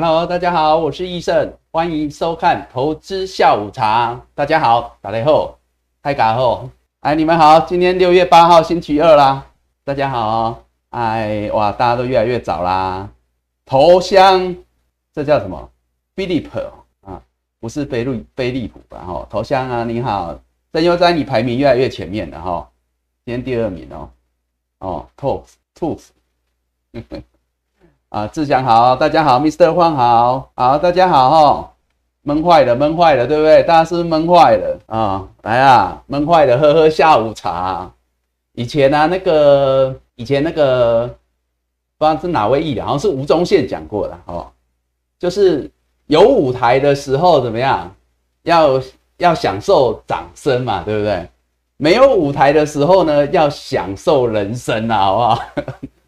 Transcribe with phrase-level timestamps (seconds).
[0.00, 4.24] Hello，大家好，我是易胜，欢迎收看投资下午茶。
[4.32, 5.58] 大家好，打雷后，
[6.00, 9.44] 嗨嘎后，哎，你们好，今天六月八号星期二啦，
[9.82, 13.10] 大家好，哎，哇，大家都越来越早啦。
[13.66, 14.54] 头香，
[15.12, 15.68] 这叫什么
[16.14, 16.48] ？Philip
[17.00, 17.20] 啊，
[17.58, 18.98] 不是菲利菲利普吧？
[19.04, 20.38] 哈，头香啊，你好，
[20.72, 22.70] 郑优哉，你排名越来越前面了哈，
[23.24, 24.08] 今天第二名哦，
[24.78, 26.10] 哦，Tooth，Tooth。
[28.10, 29.74] 啊，志祥好，大家好，Mr.
[29.74, 31.72] 黄好，好，大家好哈，
[32.22, 33.62] 闷坏了，闷坏了，对不对？
[33.64, 35.28] 大家是不是闷坏了啊？
[35.42, 37.90] 来啊，闷坏了，喝喝下午茶。
[38.54, 41.06] 以前呢，那个以前那个
[41.98, 44.46] 不知道是哪位艺人，好像是吴宗宪讲过的哦，
[45.18, 45.70] 就是
[46.06, 47.94] 有舞台的时候怎么样，
[48.44, 48.80] 要
[49.18, 51.28] 要享受掌声嘛，对不对？
[51.76, 55.42] 没有舞台的时候呢，要享受人生啊，好不好？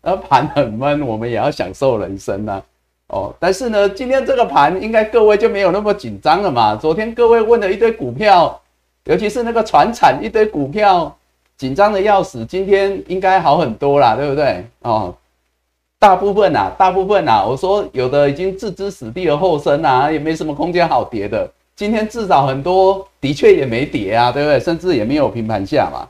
[0.02, 2.62] 那 盘很闷，我们也要享受人生呐。
[3.08, 6.76] 哦，但是呢，今天这个盘应该各位就没有那么紧张了嘛。
[6.76, 8.60] 昨天各位问了一堆股票，
[9.04, 11.12] 尤其是那个船产一堆股票，
[11.56, 12.44] 紧张的要死。
[12.46, 14.64] 今天应该好很多啦，对不对？
[14.82, 15.12] 哦，
[15.98, 21.50] 大部分呐，大部分呐，我说有的已经置之死地而后生啊，也没什么空间好跌的。
[21.74, 24.60] 今天至少很多的确也没跌啊，对不对？
[24.60, 26.08] 甚至也没有平盘下嘛。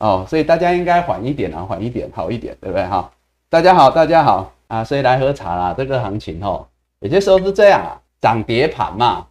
[0.00, 2.84] 哦，所以大家应该缓一点啊，缓一点，好一点，对不对？
[2.86, 3.10] 哈。
[3.48, 4.82] 大家好，大家好啊！
[4.82, 5.72] 所以来喝茶啦。
[5.72, 6.66] 这个行情哦，
[6.98, 9.24] 有些时候是这样啊，涨跌盘嘛，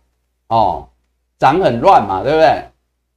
[0.47, 0.87] 哦，
[1.37, 2.63] 涨很乱嘛，对不对？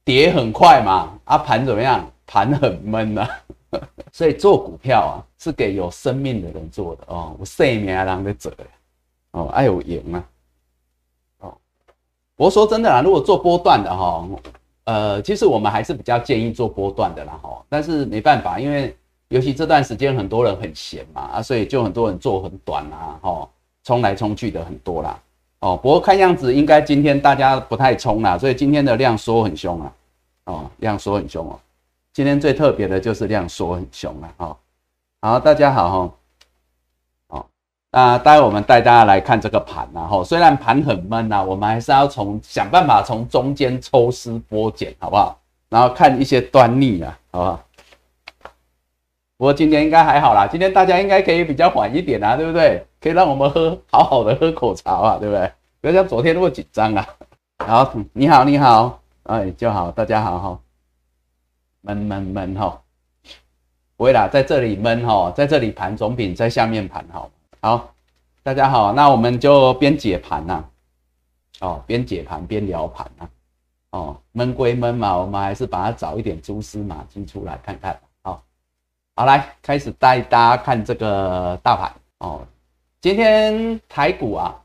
[0.03, 2.05] 跌很快嘛，啊，盘怎么样？
[2.27, 3.25] 盘很闷呐。
[4.11, 7.33] 所以做股票啊，是给有生命的人做的哦。
[7.39, 8.51] 我生命人在做
[9.31, 10.23] 哦，爱有赢啊。
[11.39, 11.57] 哦，
[12.35, 14.27] 我说真的啦，如果做波段的哈，
[14.83, 17.63] 呃，其实我们还是比较建议做波段的啦哈。
[17.69, 18.93] 但是没办法，因为。
[19.29, 23.49] 尤其这段时间很多人很闲嘛，啊，所以就很多人做很短啊，吼，
[23.83, 25.19] 冲来冲去的很多啦，
[25.59, 29.93] 哦，不过看样子应该今天大家不太冲啦，所以今天的量缩很凶啊，
[30.45, 31.59] 哦，量缩很凶哦，
[32.11, 34.57] 今天最特别的就是量缩很凶啊，哦，
[35.21, 36.13] 好，大家好哈，
[37.37, 37.45] 哦，
[37.91, 45.37] 那待会我们带大家来看这个盘呐，吼，虽然盘很闷呐，我们还是要从想办法从中间抽丝剥茧，好不好？
[45.69, 47.63] 然后看一些端倪啊，好不好？
[49.39, 52.85] 不过今天应该还好啦，今天大家应该可以比较缓一点啊，对不对？
[52.99, 55.49] 可以让我们喝好好的喝口茶啊，对不对？
[55.79, 57.07] 不要像昨天那么紧张啊。
[57.59, 60.59] 好，你好，你好，哎，就好，大家好哈。
[61.79, 62.81] 闷闷闷哈，
[63.95, 67.31] 不会啦，在这里闷哈，在这里盘总比在下面盘好。
[67.61, 67.93] 好，
[68.43, 70.65] 大家好，那我们就边解盘呐，
[71.61, 73.29] 哦，边解盘边聊盘呐，
[73.91, 77.97] 哦，闷归闷嘛，我们还是把它找一点蛛丝马迹出来看看。
[79.19, 82.39] 好，来开始带大家看这个大盘哦。
[83.01, 84.55] 今天台股啊，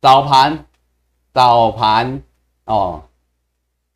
[0.00, 0.64] 早盘
[1.34, 2.22] 早盘
[2.66, 3.02] 哦，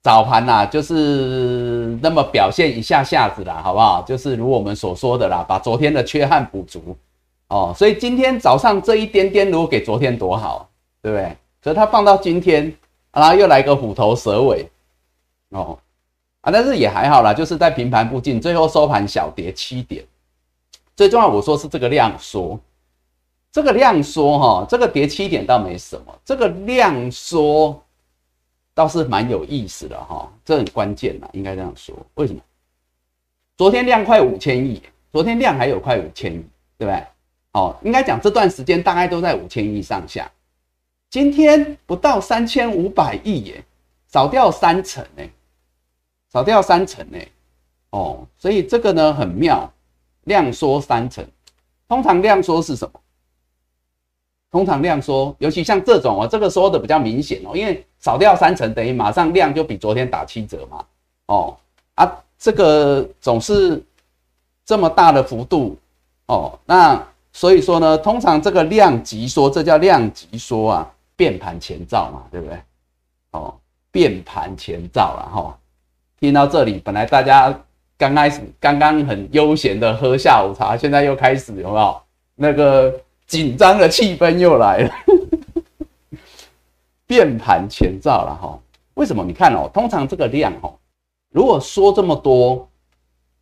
[0.02, 4.02] 早盘呐，就是那么表现一下下子啦，好不好？
[4.02, 6.96] 就是如我们所说的啦，把昨天的缺憾补足
[7.46, 7.72] 哦。
[7.76, 10.68] 所以今天早上这一点点，如果给昨天多好，
[11.00, 11.36] 对不对？
[11.62, 12.76] 可是它放到今天，
[13.12, 14.68] 然后又来个虎头蛇尾
[15.50, 15.78] 哦。
[16.42, 20.04] 啊，但是也还好啦，就是在平盘附近，最后收盘小跌七点。
[20.96, 22.58] 最重要，我说是这个量缩，
[23.52, 27.82] 这个量缩哈，这个跌七点倒没什么，这个量缩
[28.74, 31.94] 倒是蛮有意思的哈，这很关键呐，应该这样说。
[32.14, 32.40] 为什么？
[33.56, 36.44] 昨天量快五千亿，昨天量还有快五千亿，
[36.78, 37.04] 对不对？
[37.52, 40.30] 哦，应该讲这段时间大概都在五千亿上下，
[41.10, 43.64] 今天不到三千五百亿耶，
[44.10, 45.28] 少掉三成哎。
[46.32, 47.18] 少掉三成呢，
[47.90, 49.70] 哦，所以这个呢很妙，
[50.24, 51.26] 量缩三成，
[51.88, 53.00] 通常量缩是什么？
[54.50, 60.84] 通常量缩，尤其像这种哦，这个缩的比较明显哦，因为少掉三成等于马上量就比昨天打七折嘛，
[61.26, 61.56] 哦
[61.94, 63.80] 啊，这个总是
[64.64, 65.76] 这么大的幅度
[66.26, 67.00] 哦，那
[67.32, 72.60] 所以说呢，通常这个量级缩，这叫量级缩啊，变盘前兆嘛，对不对？
[73.30, 73.56] 哦，
[73.92, 75.56] 变盘前兆了哈。
[76.20, 77.58] 听到这里，本来大家
[77.96, 82.02] 刚开始刚刚很悠闲的喝下午茶，现在又开始有没有
[82.34, 82.94] 那个
[83.26, 84.94] 紧张的气氛又来了？
[87.06, 88.60] 变盘前兆了哈？
[88.94, 89.24] 为什么？
[89.24, 90.74] 你看哦，通常这个量哦，
[91.30, 92.68] 如果说这么多，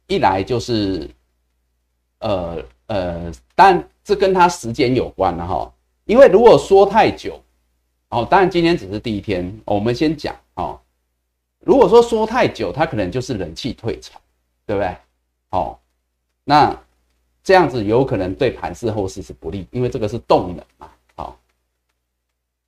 [0.07, 1.11] 一来就是
[2.21, 5.73] 呃呃，但这跟它时间有关了哈。
[6.05, 7.43] 因为如果说太久，
[8.11, 10.79] 哦，当然今天只是第一天，我们先讲哦。
[11.69, 14.19] 如果说说太久，它可能就是人气退潮，
[14.65, 14.97] 对不对？
[15.51, 15.79] 好，
[16.43, 16.75] 那
[17.45, 20.91] 这样子有可能对盘势后市是不利，因为这个是动能嘛。
[21.15, 21.39] 好，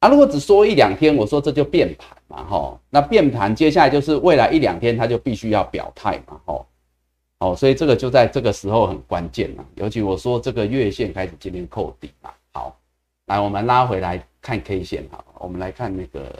[0.00, 6.66] 啊，如果只说一两天，我说这就变盘嘛，哈，那变盘接下来就是未来一两天它就必须要表态嘛，哈，
[7.38, 12.78] 哦，所以这个就在这个时候很关键了，尤其我说这个月线开始今天扣底嘛，好，
[13.24, 16.38] 来我们拉回来看 K 线，哈，我们来看那个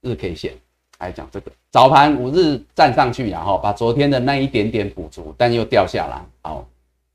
[0.00, 0.54] 日 K 线，
[1.02, 6.64] 来讲这个早盘五日站上去，然后把昨天的那一点点补足，但又掉下来，好，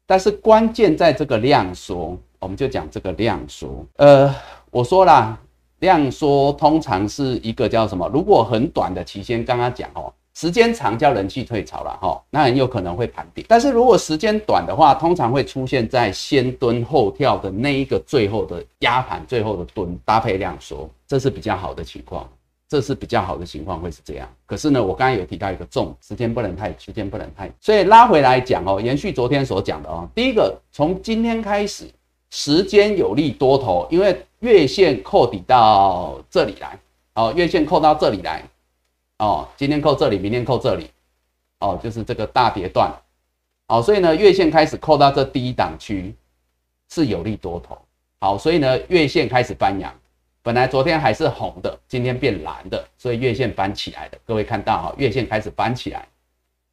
[0.06, 4.34] 但是关键在这个量缩，我们就讲这个量缩，呃，
[4.70, 5.38] 我说啦。
[5.82, 8.10] 量缩通常是一个叫什么？
[8.12, 13.46] 如果很短的期间，刚刚讲哦，时间长叫人气退潮了哈，那很有可能会盘底。
[13.48, 22.28] 但是如果时间短的话，通常会出现在先蹲后跳的那一个最后的压盘，最后的蹲搭配量缩，这是比较好的情况。
[22.68, 24.28] 这是比较好的情况会是这样。
[24.46, 31.86] 可是呢，我刚刚有提到一个重，时间不能太，时间不能太，所以拉回来讲哦，延续昨天所讲的哦，第一个从今天开始。
[32.30, 36.78] 时间有利多头，因为月线扣底到这里来，
[37.14, 38.44] 哦，月线扣到这里来，
[39.20, 40.92] 哦，今天扣这里，明天扣这里，
[41.62, 42.94] 哦，就是这个大跌段，
[43.70, 46.14] 好，所以呢，月线开始扣到这第一档区
[46.90, 47.78] 是有利多头，
[48.20, 49.98] 好，所以呢，月线开始翻阳，
[50.48, 56.08] 本来昨天还是红的，今天变蓝的，所以月线翻起来的，各位看到哈，月线开始翻起来，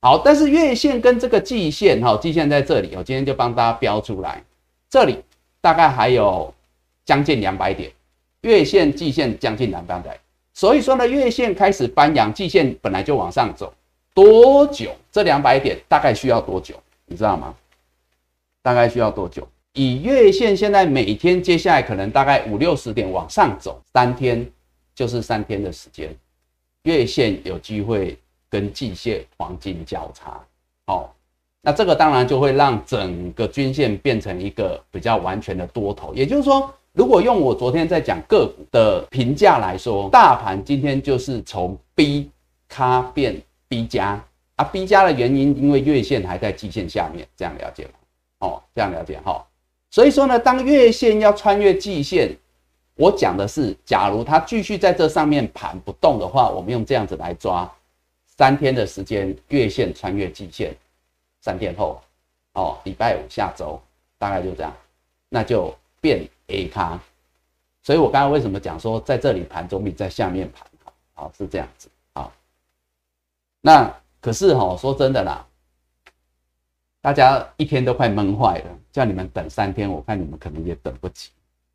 [0.00, 4.40] 好，但是月线跟这个季线哈，季线在这里，我今天就帮大家标出来，
[4.88, 5.20] 这里。
[5.60, 6.54] 大概还有
[7.04, 7.90] 将近两百点，
[8.42, 10.16] 月线、季线将近两百点，
[10.52, 13.74] 所以说呢，月线开始翻阳，季线本来就往上走，
[14.14, 14.94] 多久？
[15.10, 16.80] 这两百点大概需要多久？
[17.06, 17.52] 你知道吗？
[18.62, 19.48] 大概需要多久？
[19.74, 24.48] 以月线现在每天接下来可能大概五六十点往上走，三天
[24.94, 26.14] 就是三天的时间，
[26.84, 28.16] 月线有机会
[28.48, 30.40] 跟季线黄金交叉，
[30.86, 31.14] 好。
[31.66, 42.30] 那这个当然就会让整个均线变成一个比较完全的多头，也就是说，如果用我昨天在讲个股的评价来说，大盘今天就是从 B
[42.68, 44.22] 咖变 B 加
[44.56, 47.92] 啊，B 加的原因，因为月线还在季线下面，这样了解吗？
[48.40, 49.42] 哦，这样了解哈。
[49.94, 52.36] 所以说呢，当月线要穿越季线，
[52.96, 57.72] 我讲的是，假如它继续在这上面盘不动的话，我们用这样子来抓，
[58.36, 60.76] 三天的时间，月线穿越季线。
[61.42, 62.02] 三天后，
[62.54, 63.80] 哦，礼拜五下周
[64.18, 64.76] 大概就这样，
[65.28, 66.98] 那就变 A 咖。
[67.84, 70.92] 所以我刚刚为什么讲说在这里盘总比在下面盘好？
[71.12, 72.32] 好是这样子，好。
[73.60, 75.46] 那可是哈，说真的啦，
[77.00, 81.30] 大家一天都快闷坏了，叫你们等三天，我看你们可能也等不及，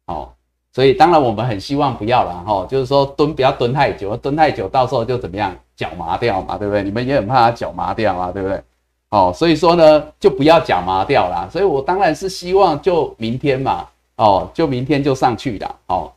[0.06, 0.32] 哦。
[0.72, 6.82] 所以当然我们很希望不要了哈，就是说蹲不要蹲太久，蹲太久到时候就怎么样，脚麻掉嘛，对不对？
[6.82, 8.64] 你们也很怕脚麻掉啊，对不对？
[9.10, 11.50] 哦，所以说呢，就不要脚麻掉啦。
[11.52, 16.12] 所以我当然是希望就明天嘛，哦，就明天就上去啦，哦，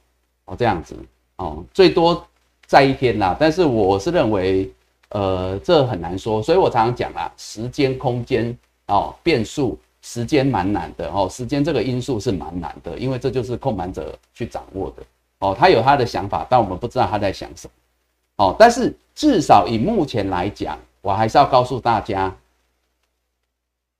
[0.44, 0.94] 哦这样子，
[1.36, 2.24] 哦，最多
[2.66, 3.34] 在一天啦。
[3.40, 4.70] 但是我是认为，
[5.08, 6.42] 呃，这很难说。
[6.42, 8.56] 所以我常常讲啦，时间、空间，
[8.88, 15.02] 哦，变数，时间蛮难的，哦，时间这个因素是蛮难的，因为这就是控盘者去掌握的，
[15.38, 22.34] 哦，他有他的想法，但我们不知道他在想什么，哦，但是至少以目前来讲，我还是要告诉大家。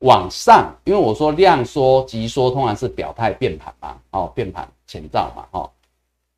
[0.05, 5.71] 往上，因为我说量缩、急缩，通常是表态变盘嘛，哦，变盘前兆嘛，哦。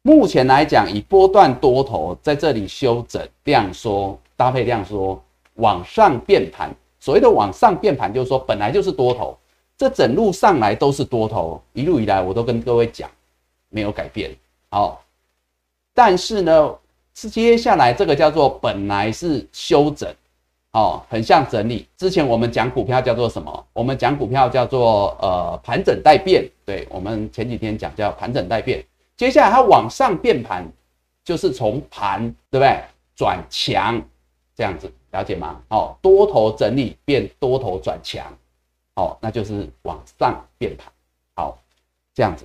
[0.03, 5.19] 目前来讲，以波段多头在这里修整量缩搭配量缩
[5.55, 9.35] 往上变盘，所谓的往上变盘，就是说本来就是多头，
[9.77, 13.11] 这整路上来都是多头，一路以来我都跟各位讲
[13.69, 14.35] 没有改变，
[14.71, 15.03] 好。
[15.93, 16.75] 但是呢，
[17.15, 20.13] 是接下来这个叫做本来是修整。
[20.73, 21.87] 哦，很像整理。
[21.97, 23.67] 之前我们讲股票叫做什么？
[23.73, 26.45] 我们讲股票叫做呃盘整待变。
[26.65, 28.85] 对，我们前几天讲叫盘整待变。
[29.17, 30.69] 接下来它往上变盘，
[31.25, 32.77] 就是从盘对不对
[33.15, 34.03] 转强
[34.57, 35.61] 这样子，了解吗？
[35.69, 38.27] 哦，多头整理变多头转强，
[38.95, 40.93] 哦，那就是往上变盘。
[41.35, 41.59] 好，
[42.15, 42.45] 这样子。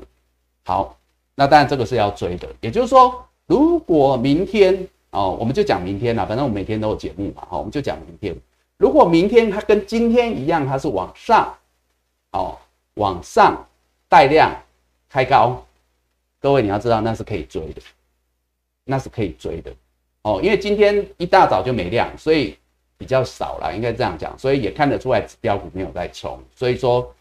[0.65, 0.97] 好，
[1.35, 2.47] 那当然这个是要追的。
[2.61, 4.87] 也就是说，如果明天。
[5.11, 8.37] 哦，我们就讲明天了，反正我每天都有节目嘛，好，我们就讲明天。
[8.77, 11.51] 如果明天它跟今天一样，它是往上，
[12.31, 12.55] 哦，
[12.93, 13.57] 往上
[14.07, 14.55] 带量
[15.09, 15.65] 开高，
[16.39, 17.81] 各位你要知道那是可以追的，
[18.83, 19.73] 那是可以追的，
[20.21, 22.55] 哦，因为今天一大早就没量，所以
[22.99, 27.11] 比较少了，应该这样讲，所以也看得出来指标股没有在冲，所以说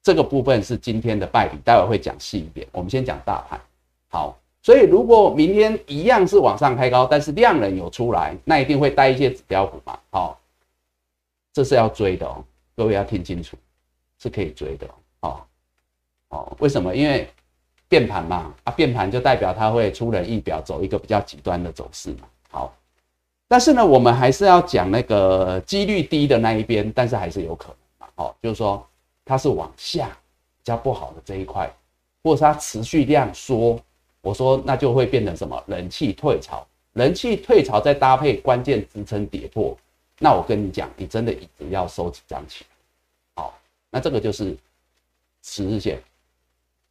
[0.00, 3.60] 这个部分是今天的败笔，待会会讲细一点，我们先讲大盘，
[4.08, 4.36] 好。
[4.62, 9.98] 所以，如果明天一样是往上开高，但是量能有出来，那一定会带一些指标股嘛？
[10.10, 10.38] 好，
[11.50, 12.44] 这是要追的哦，
[12.76, 13.56] 各位要听清楚，
[14.18, 14.86] 是可以追的
[15.20, 15.40] 哦。
[16.28, 16.94] 好，为什么？
[16.94, 17.26] 因为
[17.88, 22.28] 变盘嘛，啊，变盘就代表它会出人意表，走一个比较极端的走势嘛。
[23.50, 28.06] 但是呢，我们还是要讲那个几率低的那一边，但是还是有可能嘛。
[28.14, 28.86] 哦，就是说
[29.24, 30.06] 它是往下
[30.58, 31.68] 比较不好的这一块，
[32.22, 33.76] 或是它持续量缩，
[34.20, 35.60] 我说那就会变成什么？
[35.66, 39.76] 人气退潮，人气退潮再搭配关键支撑跌破，
[40.20, 43.42] 那我跟你讲，你真的一直要收几张起来。
[43.42, 43.58] 好，
[43.90, 44.56] 那这个就是
[45.42, 46.00] 十日线，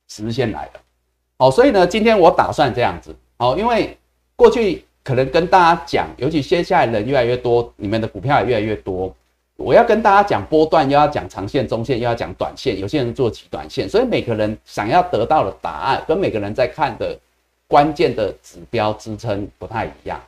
[0.10, 0.82] 十日线来了。
[1.38, 3.98] 好，所以呢，今天我打算这样子，好，因为
[4.36, 9.12] 过去可能跟大家讲，尤其接下来人越来越多，你们的股票也越来越多，
[9.56, 17.18] 我要跟大家讲波段，又要讲长线、中线，又要讲短线，有些人做极短线，所以每个人想要得到的答案，跟每个人在看的
[17.68, 20.22] 关键的指标支撑不太一样，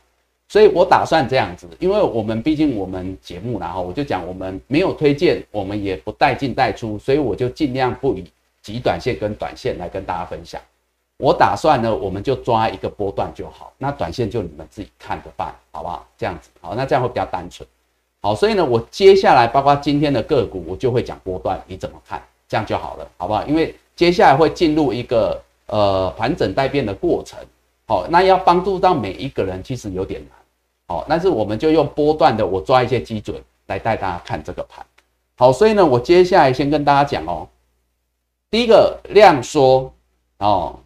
[0.50, 8.26] 所以我打算这样子，因为我们毕竟我们节目，然后我就讲我们没有推荐，我们也不带进带出，所以我就尽量不以
[8.64, 10.60] 极短线跟短线来跟大家分享。
[11.22, 16.04] 我打算呢，我们就抓一个波段就好，那短线就你们自己看着办，好不好？
[16.18, 17.68] 这样子，好，那这样会比较单纯。
[18.24, 22.20] 好，所以呢，我接下来包括今天的个股，我就会讲波段，你怎么看？
[22.48, 23.46] 这样就好了，好不好？
[23.46, 27.40] 因为接下来会进入一个呃盘整待变的过程，
[27.88, 30.32] 好，那要帮助到每一个人其实有点难，
[30.88, 34.84] 好，但是我们就用波段的，我抓一些基准来带大家看这个盘。
[35.38, 37.48] 好，所以呢，我接下来先跟大家讲哦，
[38.50, 39.94] 第一个量缩
[40.40, 40.80] 哦。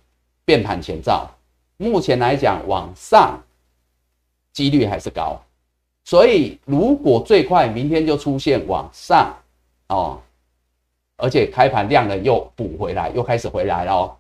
[0.46, 1.30] 变盘前兆，
[1.78, 3.42] 目前来讲往上
[4.54, 5.42] 几率还是高，
[6.04, 9.36] 所以如果最快明天就出现往上
[9.90, 10.22] 哦，
[11.18, 14.18] 而且开盘量呢又补回来，又开始回来了，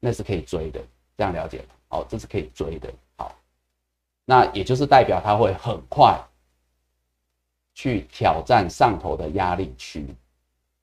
[0.00, 0.80] 那是可以追的，
[1.16, 1.64] 这样了解吗？
[1.90, 3.34] 哦，这是可以追的，好，
[4.24, 6.20] 那也就是代表它会很快
[7.74, 10.06] 去挑战上头的压力区，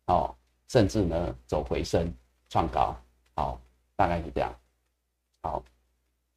[0.05, 0.33] 哦，
[0.69, 2.13] 甚至呢走回升
[2.49, 2.95] 创高，
[3.35, 3.59] 好，
[3.95, 4.53] 大概是这样。
[5.41, 5.63] 好，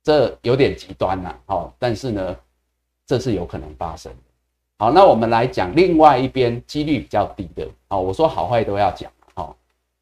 [0.02, 2.37] 这有点极端呐，好，但是呢，
[3.06, 4.18] 这是有可能发生的。
[4.78, 9.56] 好，那我们来讲另外一边几率比较低的，好，我说好坏都要讲，好，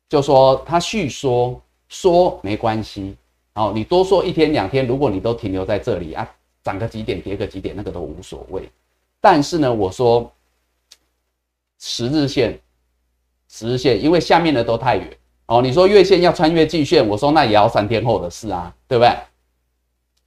[0.08, 3.16] 就说他续说说没关系，
[3.54, 6.30] 好，你多说一天两天，如果你都停留在这里啊，
[6.62, 8.70] 涨个几点跌个几点，那个都无所谓。
[9.20, 10.30] 但是呢，我说
[11.78, 12.58] 十日线，
[13.48, 15.16] 十日线，因为下面的都太远。
[15.50, 19.12] 哦，你说月线要穿越季线，我说那也要三天后的事啊，对不对？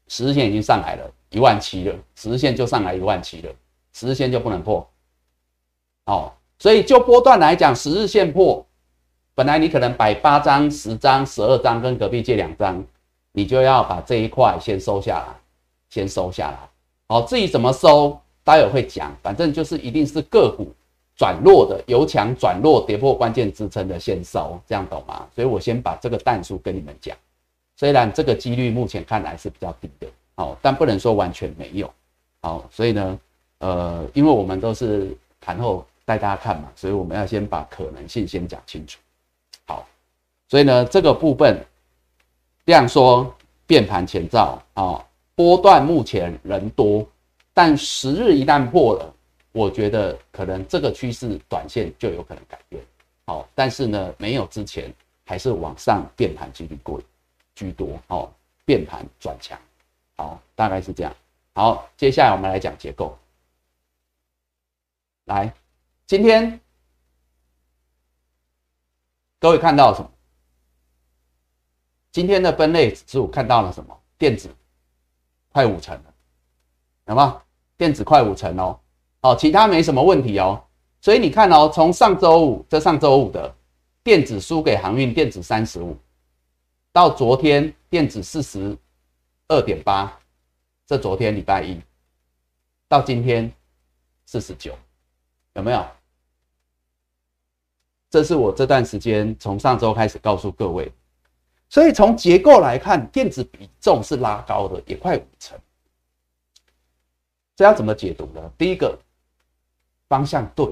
[0.10, 3.50] 十日线已经上来了一万七了，十日线就上来一万七了，
[3.94, 4.86] 十日线就不能破。
[6.08, 8.65] 哦，所以就波段来讲，十日线破，
[9.34, 12.84] 本来你可能摆八张、十张、十二张，跟隔壁借两张，
[13.32, 15.27] 你就要把这一块先收下来，
[15.89, 16.58] 先收下来。
[17.08, 20.75] 好，至于怎么收，待会会讲，反正就是一定是个股。
[21.15, 25.27] 转弱的由强转弱，跌破关键支撑的先收，这样懂吗？
[25.36, 27.15] 所以我先把这个弹数跟你们讲，
[27.77, 31.88] 虽然这个几率目前看来是比较低的，好，但不能说完全没有，
[32.41, 33.20] 好，所以呢，
[33.60, 39.00] 呃，因为我们都是盘后带大家看嘛，所以我们要先把可能性先讲清楚，
[39.67, 39.88] 好，
[40.50, 41.63] 所以呢，这个部分
[42.65, 43.32] 量缩
[43.67, 45.05] 变盘前兆啊，
[45.36, 47.05] 波段目前人多，
[47.53, 49.12] 但十日一旦破了。
[49.53, 52.83] 我觉得可能这个趋势短线就有可能改变，
[53.25, 54.91] 好，但是呢，没有之前
[55.25, 57.00] 还是往上变盘几率过
[57.53, 58.33] 居多，哦，
[58.65, 59.57] 变盘转强，
[60.17, 61.15] 好，大概是这样。
[61.53, 63.15] 好，接下来我们来讲结构。
[65.25, 65.53] 来，
[66.07, 66.60] 今天
[69.39, 70.12] 各位看到什么？
[72.12, 73.95] 今天的分类指数看到了什么？
[74.17, 74.50] 电子
[75.51, 76.13] 快五成了，
[77.05, 77.39] 有吗？
[77.77, 78.79] 电子快五成哦。
[79.24, 80.62] 哦，其他没什么问题哦，
[81.00, 83.56] 所以你看哦，从上周五这上周五的
[84.03, 85.98] 电子输给航运电子三十五，
[86.92, 88.77] 到昨天电子四十
[89.48, 90.20] 二点八，
[90.86, 91.80] 这昨天礼拜一，
[92.89, 93.50] 到今天
[94.25, 94.77] 四十九，
[95.53, 95.86] 有没有？
[98.10, 100.92] 这是我这段时间从上周开始告诉各位，
[101.70, 105.58] 所以从结构来看，电子比重是拉高的，也快五成，
[107.56, 108.51] 这要怎么解读呢？
[108.58, 109.00] 第一个。
[110.13, 110.67] 方向对，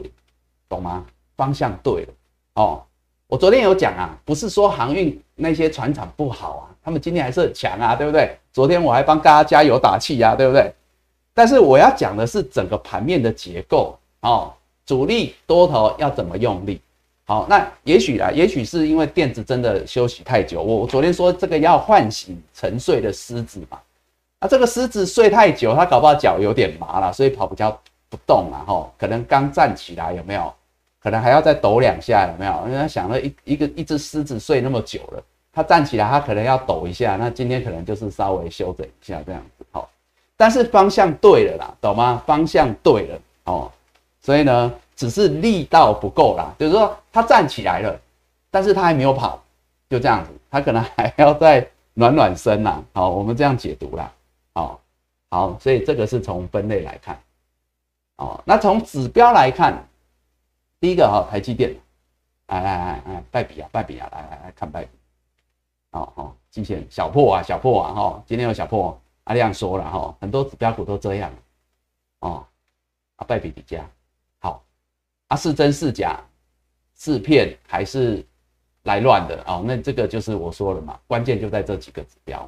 [0.69, 1.03] 懂吗？
[1.35, 2.07] 方向对
[2.53, 2.79] 哦。
[3.25, 8.37] 我昨天有讲啊，不是说航运那些船厂不好啊，他们今天还是很强啊，对不对？
[8.53, 10.71] 昨天我还帮大家加油打气呀，对不对？
[11.33, 14.53] 但是我要讲的是整个盘面的结构哦，
[14.85, 16.79] 主力多头要怎么用力？
[17.25, 20.61] 好，那也许啊，也许是因为电子真的休息太久。
[20.61, 23.79] 我昨天说这个要唤醒沉睡的狮子嘛，
[24.37, 27.75] 啊，这个狮子睡太久，它搞不好脚有点麻了，所以跑比较。
[28.11, 30.53] 不动啊，吼，可能刚站起来有没有？
[30.99, 32.63] 可能还要再抖两下，有没有？
[32.67, 39.89] 人家想了一一个一只狮子睡那么久了，它站起来，它可能要抖一下，那今天可能就是稍微休整一下这样子，好，
[40.37, 42.21] 但是方向对了啦，懂吗？
[42.27, 43.71] 方向对了哦，
[44.21, 47.99] 所以呢，只是力道不够啦，就是说它站起来了，
[48.51, 49.41] 但是它还没有跑，
[49.89, 54.11] 就这样子，它可能还要再暖暖身啦，好，我们这样解读啦，
[54.53, 54.79] 好，
[55.31, 57.19] 好，所以这个是从分类来看，
[58.21, 59.83] 哦，那从指标来看，
[60.79, 61.75] 第一个哈，台积电，
[62.45, 64.91] 来来来来，拜比啊，拜比啊，来来来看拜比。
[65.89, 71.33] 好好，季线小破啊，小破啊，哈，今天有小破，阿亮说了哈，很多指标股都这样，
[72.19, 72.45] 哦，
[73.15, 73.89] 啊，败比比价，
[74.39, 74.63] 好，
[75.29, 76.23] 啊，是真是假，
[76.95, 78.23] 是骗还是
[78.83, 79.63] 来乱的哦？
[79.65, 82.47] 那这个就是我说了嘛，关键就在这几个指标。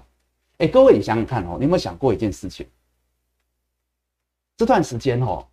[0.59, 2.69] 哎，各位你想想看哦，你有没有想过一件事情？
[4.55, 5.43] 这段时间哦，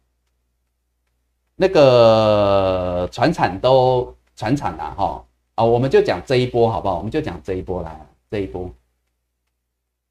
[1.61, 5.25] 那个船产都船产啊，哈。
[5.57, 6.97] 啊，我们就讲这一波好不好？
[6.97, 8.01] 我们就讲这一波来，
[8.31, 8.71] 这一波，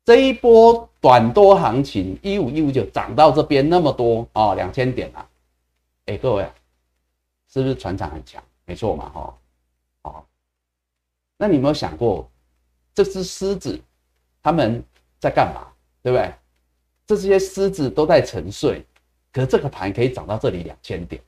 [0.06, 5.28] 这一波短多行情，一五一五九涨到这边那么多哦，两千点啊！
[6.06, 6.48] 哎，各位，
[7.52, 8.44] 是不是船长很强？
[8.66, 9.38] 没错嘛，哈，
[10.04, 10.28] 好。
[11.36, 12.30] 那你有没有想过，
[12.94, 13.82] 这只狮子
[14.44, 14.84] 他们
[15.20, 15.66] 在干嘛？
[16.04, 16.32] 对不对？
[17.08, 18.86] 这些狮子都在沉睡，
[19.34, 21.20] 可这个盘可以涨到这里两千点。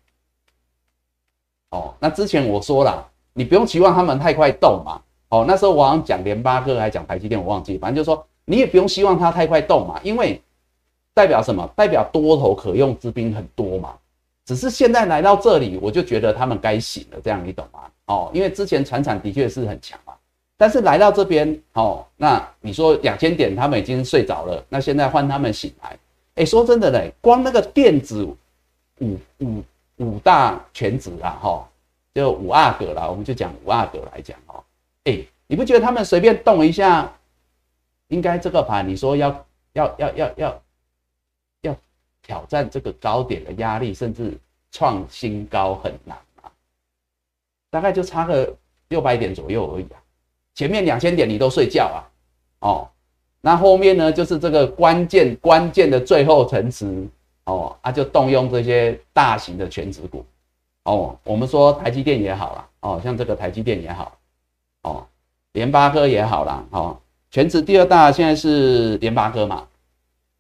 [1.72, 3.06] 哦，那之前我说了。
[3.34, 10.42] 你不用期望他们太快动嘛，哦，那时候我好像讲联发科还讲台积电，我忘记，反正就是说你也不用希望它太快动嘛，因为
[11.14, 11.66] 代表什么？
[11.74, 13.94] 代表多头可用之兵很多嘛。
[14.46, 17.80] 只是现在来到这里，我就觉得他们该醒了，这样你懂吗？
[18.08, 20.12] 哦，因为之前船产的确是很强嘛，
[20.58, 25.98] 但是来到这边，哦，那你说两千点他们已经睡着了，那现在换他们醒来，
[26.36, 28.26] 哎，说真的嘞，光那个电子
[29.00, 29.64] 五五
[30.02, 31.68] 五大全职啊，哈。
[32.14, 34.62] 就五阿哥啦，我们就讲五阿哥来讲哦。
[35.06, 37.10] 哎，你不觉得他们随便动一下，
[38.10, 40.62] 应该这个盘你说要要要要要
[41.62, 41.78] 要
[42.22, 44.38] 挑战这个高点的压力，甚至
[44.74, 46.52] 创新高很难啊？
[47.70, 48.54] 大概就差个
[48.90, 50.04] 六百点左右而已啊。
[50.54, 52.04] 前面两千点你都睡觉啊？
[52.68, 52.90] 哦，
[53.40, 57.08] 那后面呢就是这个关键关键的最后层次
[57.46, 60.26] 哦，啊就动用这些大型的全职股。
[60.84, 64.18] 哦，我们说台积电也好了，哦，像这个台积电也好，
[64.82, 65.06] 哦，
[65.52, 66.98] 联发科也好了，哦，
[67.30, 69.68] 全职第二大现在是联发科嘛，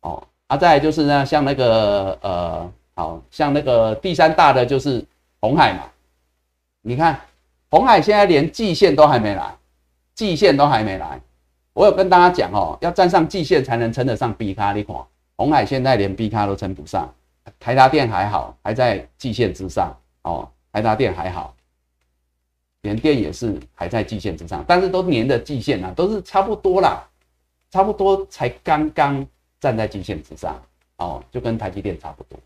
[0.02, 5.06] 哦，啊，再就是呢，像那个呃，好像那个第三大的就是
[5.40, 5.84] 红海嘛，
[6.82, 7.22] 你看
[7.70, 9.56] 红海现在连季线都还没来，
[10.16, 11.22] 季线都还没来，
[11.74, 14.96] 我有跟大家讲哦，要站上季线才能称得上 B 卡，你看。
[15.42, 17.12] 红海现在连 B 卡都称不上，
[17.60, 19.92] 台达电还好，还在季线之上。
[20.22, 21.56] 哦，台达电还好，
[22.82, 27.04] 联电也是还在季线之上，但是都连的季线啊，都是差不多啦，
[27.72, 29.26] 差不多才刚刚
[29.60, 30.62] 站在季线之上，
[30.98, 32.38] 哦，就跟台积电差不多。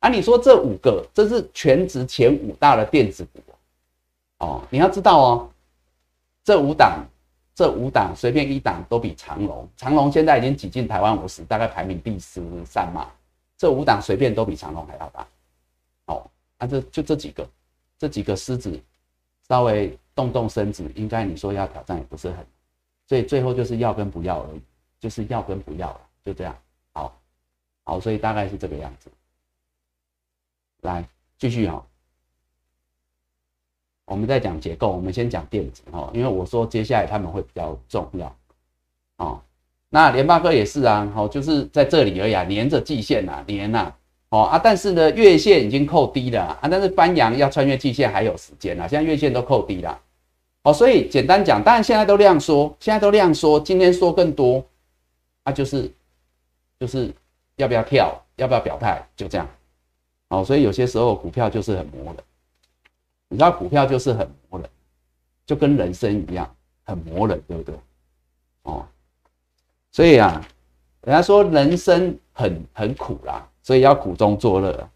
[0.00, 3.40] 啊，你说这五个，这是全职前五大的电子股，
[4.40, 5.50] 哦，你要知道哦，
[6.44, 7.06] 这五档，
[7.54, 13.10] 这五档随便一档都比长隆，长隆现在已经挤进台湾五十，大概排名第十三嘛，
[13.56, 15.26] 这五档随便都比长隆还要大。
[16.06, 17.48] 哦啊，这就这几个，
[17.96, 18.78] 这几个狮子
[19.48, 22.44] 稍微动动身子，应该你说要挑战也不是很，
[23.06, 24.60] 所以最后就是要跟不要而已，
[24.98, 26.56] 就是要跟不要了，就这样。
[26.92, 27.20] 好，
[27.84, 29.10] 好，所以大概是这个样子。
[30.82, 31.86] 来继续哈，
[34.06, 38.36] 我们在讲结构，我们先讲电子哈，因为我说接下来他们会比较重要。
[39.16, 39.40] 哦，
[39.88, 43.92] 那联发科也是啊，好，就是在这里而已啊，连着季线呐，连呐。
[44.30, 49.96] 哦啊，但是呢，月线已经扣低了啊，但是翻阳要穿越季线还有时间啊，现在月线都扣低了，
[50.64, 54.64] 哦，所以简单讲，当然现在都量缩，现在都量缩，今天说更多，
[55.44, 55.88] 啊，就是
[56.80, 57.14] 就是
[57.56, 59.48] 要不要跳，要不要表态，就这样，
[60.30, 62.16] 哦，所以有些时候股票就是很磨人，
[63.34, 64.70] 你知道股票就是很磨人，
[65.44, 66.48] 就跟人生一样，
[66.84, 67.74] 很磨人，对不对？
[68.62, 68.86] 哦，
[69.90, 70.40] 所以啊，
[71.02, 73.44] 人家说人生很很苦啦。
[73.60, 74.88] 所以要苦中作乐，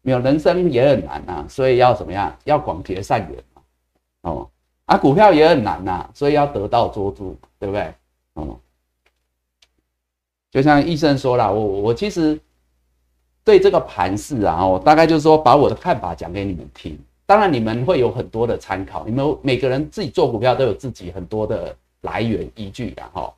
[0.00, 2.32] 没有人生也很难呐，所以要怎么样？
[2.44, 3.44] 要广结善缘。
[4.22, 4.48] 哦，
[4.86, 7.92] 啊，股票也很难呐，所以要得道捉住，对不对？
[8.34, 8.58] 哦，
[10.52, 12.40] 就像医生说了，我我其实
[13.42, 23.32] 对这个盘势啊，我大概就是说把我的看法讲给你们听，当然你们会有很多的参考，你们每个人自己做股票都有自己很多的来源依据的哈。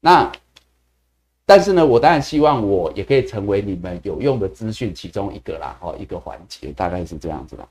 [0.00, 0.32] 那。
[1.48, 7.68] 但是呢，我当然希望我也可以成为你们有用的资讯其中一个啦，哦，一个环节大概是这样子啦。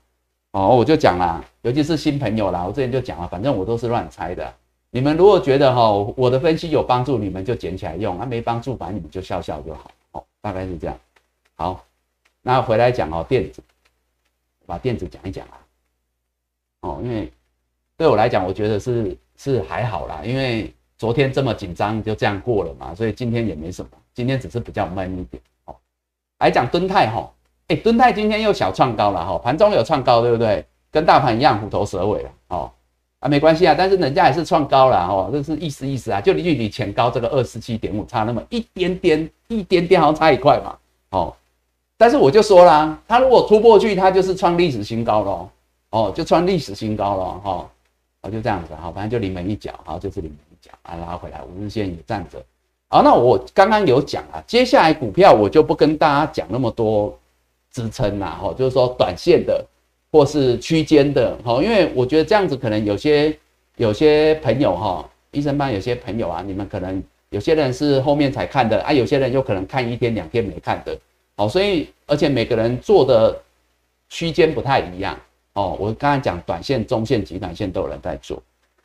[0.52, 4.50] 哦，我就讲啦，尤其是新朋友啦，我之前就讲了，反正我都是乱猜的，
[4.90, 9.90] 你们如果觉得哈我的分析有帮助，你们就捡起来用；啊，没帮助，反正你们就笑笑就好。
[10.12, 10.98] 哦，大概是这样。
[11.56, 11.84] 好，
[12.40, 13.60] 那回来讲哦，电子，
[14.66, 15.58] 把电子讲一讲啊。
[16.80, 17.32] 哦，因为
[17.96, 25.42] 对我来讲，我觉得是是还好啦，因为昨天这么紧张就这样过了嘛，所以今天也没什么，今天只是比较闷一点。
[25.64, 25.74] 哦，
[26.38, 27.32] 来讲敦泰哈，
[27.68, 30.64] 哎，敦泰今天又小创高了哈，盘中有创高对不对？
[30.90, 32.72] 跟大盘一样虎头蛇尾了哦，
[33.18, 40.78] 啊没关系啊，但是人家还是创高了哦，这是意思意思啊，就离距离前高这个二十七点五差那么一点点一点点，好像差一块嘛
[41.10, 41.36] 哦，
[41.96, 45.48] 但是我就说啦，它如果突破去，它就是创历史新高喽
[45.90, 47.70] 哦，就创历史新高了哈，
[48.22, 52.42] 哦就这样子好，反正就临门一脚，好就是临门一脚啊拉回来五日线也站着，
[52.88, 57.16] 好那我刚刚有讲啊，接下来股票我就不跟大家讲那么多
[57.72, 59.64] 支撑啦，哈，就是说短线的。
[60.12, 63.36] 或是区间的哈，因为我觉得这样子可能有些
[63.76, 70.96] 有些朋友哈，医生班有些朋友啊，你们可能有些人是后面才看的啊，有些人有可能看一天两天没看的，
[71.36, 73.40] 哦，所以而且每个人做的
[74.08, 75.18] 区间不太一样
[75.52, 75.76] 哦。
[75.78, 78.42] 我刚才讲短线、中线及短线都有人在做，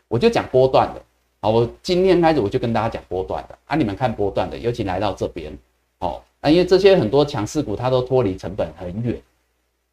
[0.08, 1.02] 我就讲波段的，
[1.42, 5.52] 好，我今天开始我就跟大家讲波段的啊，你们看波段的，尤其来到这边，
[6.00, 9.20] 哦，啊，因为这些很多强势股它都脱离成本很远。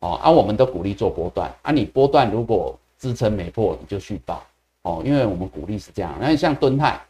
[0.00, 4.40] 哦，啊，我们都鼓励做波段，啊，你波段如果支撑没破，你就续报，
[4.82, 6.14] 哦，因为我们鼓励是这样。
[6.20, 7.00] 那像敦泰，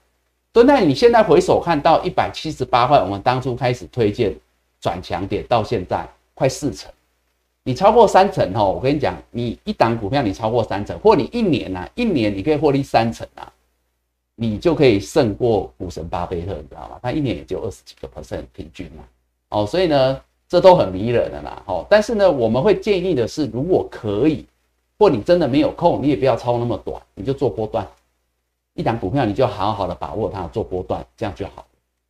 [0.55, 4.35] 敦泰你现在回首看到一百七十八块，我们当初开始推荐
[4.81, 6.91] 转强点到现在快四成，
[7.63, 13.53] 你超过三成哦，我跟你讲，你一档股票你超过三成，或你一年呐，一年你可以获利三成啊，
[14.35, 16.99] 你就可以胜过股神巴菲特，你知道吗？
[17.03, 19.05] 他一年也就二十几个 percent 平均嘛，
[19.51, 20.21] 哦，所以呢。
[20.51, 21.85] 这都很迷人的啦，哦！
[21.91, 24.47] 但是呢，我们会建议的是，如果可以，
[24.99, 27.87] 或你真的没有空，你也不要抄那么短，你就做波段，
[28.73, 31.67] 一档股票你就好好的把握它，做波段，这样就好。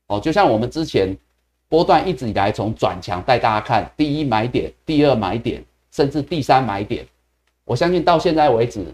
[0.06, 1.18] 哦，就像我们之前
[1.68, 7.06] 波段一直以来从转强带大家看第一买点、第二买点，甚至第三买点，
[7.64, 8.86] 我相信到现在为止，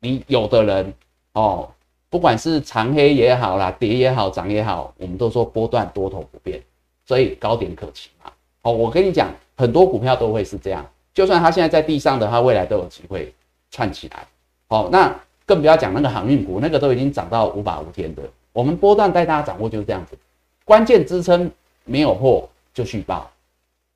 [0.00, 0.92] 你有的人
[1.34, 1.70] 哦，
[2.10, 6.60] 不管是长黑也好啦，跌也好，涨也好，我们都说波段多头不变，
[7.06, 8.32] 所以高点可期嘛。
[8.62, 10.84] 哦，我跟你讲，很多股票都会是这样，
[11.14, 13.32] 就算它现在在地上的，它未来都有机会
[13.70, 14.26] 串起来。
[14.68, 15.14] 好，那
[15.46, 18.22] 更不要讲那个航运股，那个都已经涨到无法无天的。
[18.52, 20.18] 我们波段带大家掌握就是这样子，
[20.64, 21.50] 关键支撑
[21.84, 23.30] 没有破就续报。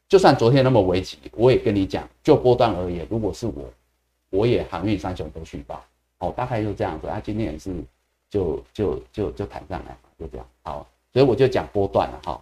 [0.09, 3.64] 就算昨天那么危急，我也跟你讲，就波段而言，如果是我，
[4.31, 5.83] 我也航运三雄都续报。
[6.18, 7.09] 哦，大概就这样子。
[7.11, 7.75] 它今天也是
[8.31, 10.46] 就就就就弹上来，就这样。
[10.62, 12.40] 好，所以我就讲波段了哈。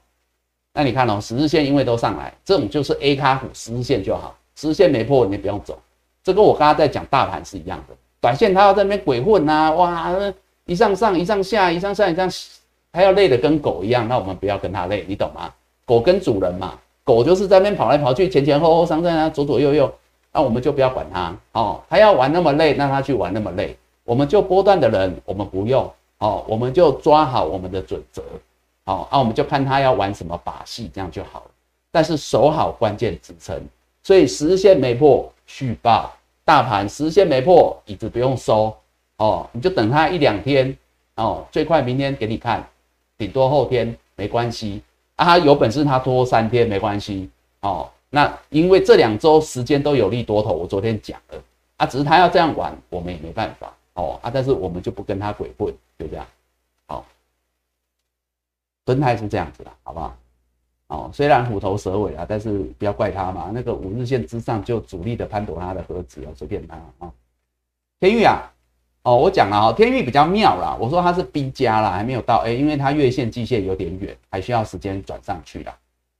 [0.72, 5.80] 那你看哦，十日线因为都上来，这种就是 A 卡股十日线就好，十日线没破你不用走。
[6.22, 10.14] 这跟我刚刚在讲大盘是一样的，短线它要在那边鬼混呐，哇，
[10.66, 12.28] 一上上一上下一上上一上，
[12.94, 15.52] 它要累的跟狗一样，那我们不要跟它累，你懂吗？
[15.84, 19.92] 狗跟主人嘛，狗就是在那边跑来跑去，前前后后上上啊，左左右右，
[20.32, 28.22] 那我们就不要管它哦，它要玩那么累，让它去玩那么累，我们就波段的人，我们不用哦，我们就抓好我们的准则。
[28.86, 31.50] 好，那我们就看他要玩什么把戏，这样就好了。
[31.90, 33.60] 但是守好关键支撑，
[34.02, 36.12] 所以十日线没破续报，
[36.44, 38.74] 大盘十日线没破，椅子不用收
[39.16, 40.76] 哦，你就等它一两天
[41.16, 42.62] 哦，最快明天给你看，
[43.18, 44.82] 顶多后天没关系
[45.16, 45.24] 啊。
[45.24, 47.28] 他有本事他拖三天没关系
[47.60, 47.90] 哦。
[48.10, 51.42] 那因为这两周时间都有利多头，我昨天讲了
[51.76, 54.30] 啊，只是他要这样玩，我们也没办法哦啊。
[54.32, 56.26] 但是我们就不跟他鬼混，就这样。
[58.86, 60.14] 分态是这样子的，好不好？
[60.88, 63.50] 哦，虽然虎头蛇尾啊，但是不要怪他嘛。
[63.50, 67.10] 那个五日线之上就主力的潘朵拉的盒子哦，随便他啊。
[67.98, 68.52] 天域啊，
[69.04, 70.76] 哦，我讲了哦，天域比较妙啦。
[70.80, 75.76] 我说它是 B 加啦，还没有到 A，因为它月线季线有点远，还需要时间转上去啦。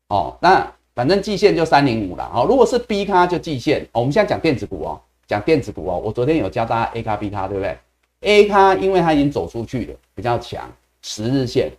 [0.09, 2.31] 哦，那反正季线就三零五啦。
[2.35, 3.89] 哦，如果是 B 咖就季线。
[3.91, 5.99] 我们现在讲电子股哦，讲电子股哦。
[6.05, 7.79] 我昨天有教大家 A 咖 B 咖，对不对
[8.21, 10.71] ？A 咖因为它已经走出去了，比较强，
[11.01, 11.73] 十日线。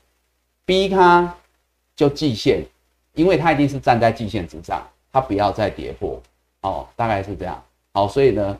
[0.65, 1.35] B 卡
[1.95, 2.65] 就季线，
[3.13, 4.81] 因为它已经是站在季线之上，
[5.13, 6.19] 它不要再跌破
[6.61, 7.63] 哦，大概是这样。
[7.93, 8.57] 好，所以呢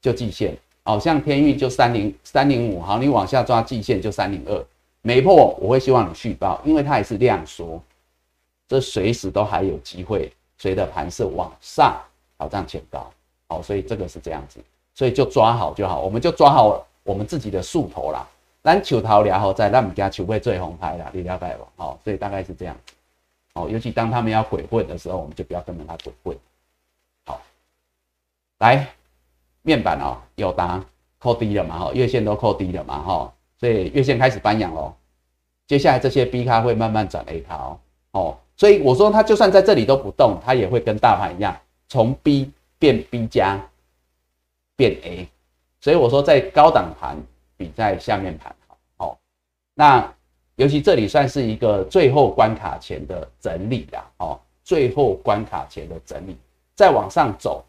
[0.00, 4.64] 就季线，好像天域就三零三零五，好，你往下抓季线就三零二，
[5.00, 7.80] 没破我会希望你续报，因为它也是量缩，
[8.66, 12.00] 这随时都还有机会随着盘势往上
[12.38, 13.10] 挑战前高，
[13.48, 14.58] 好，所以这个是这样子，
[14.94, 18.26] 所以就抓好就好，我们就抓好我们自己的树头啦。
[18.62, 21.82] 咱球头聊好在，咱们家球会最红牌啦，你了解不？
[21.82, 22.76] 好，所以大概是这样。
[23.54, 26.38] 哦，尤其当他们要鬼混的时候，我们就不要跟着他鬼混。
[27.26, 27.40] 好，
[28.58, 28.88] 来
[29.62, 30.84] 面板哦，有答
[31.18, 31.78] 扣低了嘛？
[31.78, 32.98] 哈，月线都扣低了嘛？
[33.00, 34.92] 哈，所以月线开始翻阳喽。
[35.66, 37.78] 接下来这些 B 卡会慢慢转 A 卡哦，
[38.10, 41.56] 哦，所以我说它就算在这里都不动，它也会跟大盘一样，
[41.88, 43.58] 从 B 变 B 加
[44.76, 45.28] 变 A。
[45.80, 47.16] 所以我说在高档盘
[47.56, 49.18] 比在下面盘好，哦，
[49.74, 50.12] 那
[50.56, 56.36] 尤其这里算是一个最后关卡前的整理啦，哦，最后关卡前的整理，
[56.74, 57.64] 再往上走，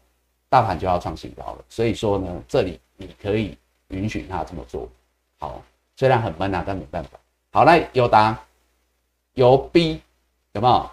[0.54, 1.64] 大盘就要创新高了。
[1.68, 4.88] 所以说呢，这里你可以允许它这么做，
[5.40, 5.60] 好，
[5.96, 7.18] 虽然很闷啊，但没办法。
[7.50, 8.38] 好，那友达
[9.32, 10.00] 由 B
[10.52, 10.88] 有没有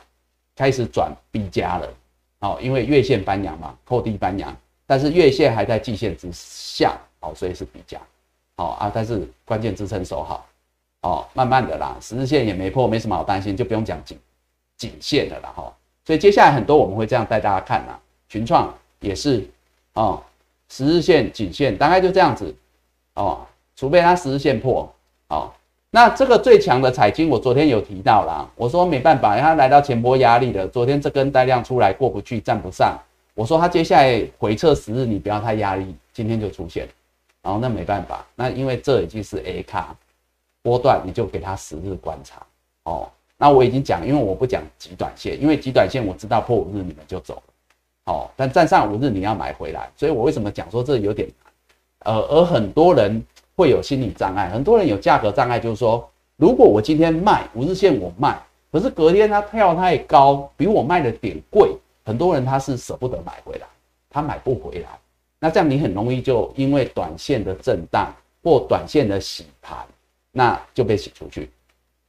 [0.55, 1.87] 开始转 B 加了？
[2.39, 4.51] 好，因为月线翻阳嘛，扣低翻阳，
[4.87, 8.01] 但是月线还在季线之下，好，所以是 B 加。
[8.57, 10.47] 好啊，但是关键支撑守好，
[11.01, 14.17] 哦，慢慢的啦，十日线也没破，没什么好担心，就不用讲颈
[14.75, 15.71] 颈线的了哈。
[16.03, 19.45] 所以接下来很多我们会这样带大家看啦，群创也是
[19.93, 20.23] 哦，
[20.69, 22.55] 十日线颈线大概就这样子
[23.15, 24.89] 哦，除非它十日线破，
[25.27, 25.51] 哦。
[25.93, 30.65] 那这个最强的彩金，我昨天有提到啦，我说没办法，它来到前波压力了。
[30.65, 32.97] 昨天这根带量出来过不去，站不上。
[33.33, 35.93] 我说它接下来回撤十日，你不要太压力。
[36.13, 36.87] 今天就出现，
[37.41, 39.93] 然后那没办法，那因为这已经是 A 卡
[40.61, 42.41] 波段，你就给它十日观察
[42.83, 43.09] 哦。
[43.37, 47.50] 那我已经讲，因为我不讲极短线，因为极短线我知道破五日你们就走了，
[48.05, 51.27] 哦，但站上五日你要买回来，所以我为什么讲说这有点
[52.03, 52.15] 难？
[52.15, 53.23] 呃，而很多人。
[53.53, 61.69] 会有心理障碍，很多人有价格障碍，就是说，如果我今天卖五日线我卖，可是隔天它跳太高，比我卖的点贵，
[62.03, 63.67] 很多人他是舍不得买回来，
[64.09, 64.89] 他买不回来，
[65.37, 68.11] 那这样你很容易就因为短线的震荡
[68.41, 69.77] 或短线的洗盘，
[70.31, 71.51] 那就被洗出去，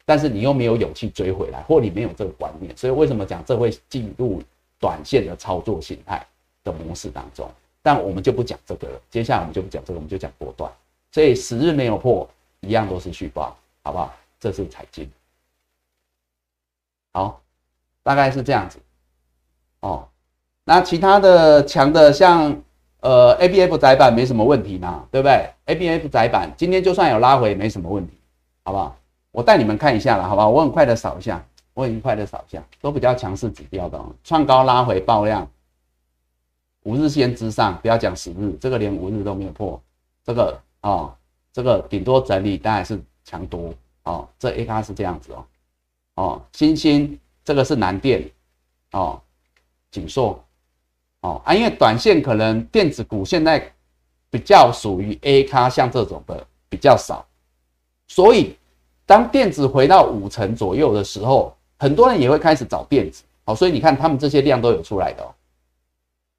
[0.06, 4.40] 但是你又没有勇气追回来，或你没有这个观念，所以为什么讲这会进入
[4.82, 6.26] 短线的操作形态
[6.64, 7.48] 的模式当中？
[7.80, 10.70] 但我们就不讲这个了，接下来我们就不讲这个，我们就讲波段。
[11.12, 12.28] 所以十日没有破，
[12.60, 14.12] 一样都是续报，好不好？
[14.40, 15.08] 这是财经，
[17.12, 17.40] 好，
[18.02, 18.80] 大概是这样子
[19.80, 20.08] 哦。
[20.64, 22.56] 那其他的强的，像
[23.00, 28.16] 呃 A B F 窄板没什么问题嘛，对不对？A B F 窄板今天就算有拉回，没什么问题，
[28.64, 28.96] 好不好？
[29.30, 30.48] 我带你们看一下了，好不好？
[30.48, 35.48] 我很快的扫一下，我很快的扫下，都比较强势指标的，创高拉回爆量，
[36.84, 39.80] 五日线之上，不要讲十日，这个连五日都没有破，
[40.24, 40.60] 这个。
[40.82, 41.14] 哦，
[41.52, 45.46] 这个顶多整理当然是强多哦，这 A 卡是这样子哦，
[46.16, 48.28] 哦，星星这个是南电
[48.90, 49.22] 哦，
[49.92, 50.44] 锦硕
[51.20, 53.72] 哦啊，因为短线可能电子股现在
[54.28, 57.24] 比较属于 A 卡，像这种的比较少，
[58.08, 58.56] 所以
[59.06, 65.34] 当电子回到五成左右的时候，很多人也会开始找电子好，所以你看他们这些量都有出来的哦，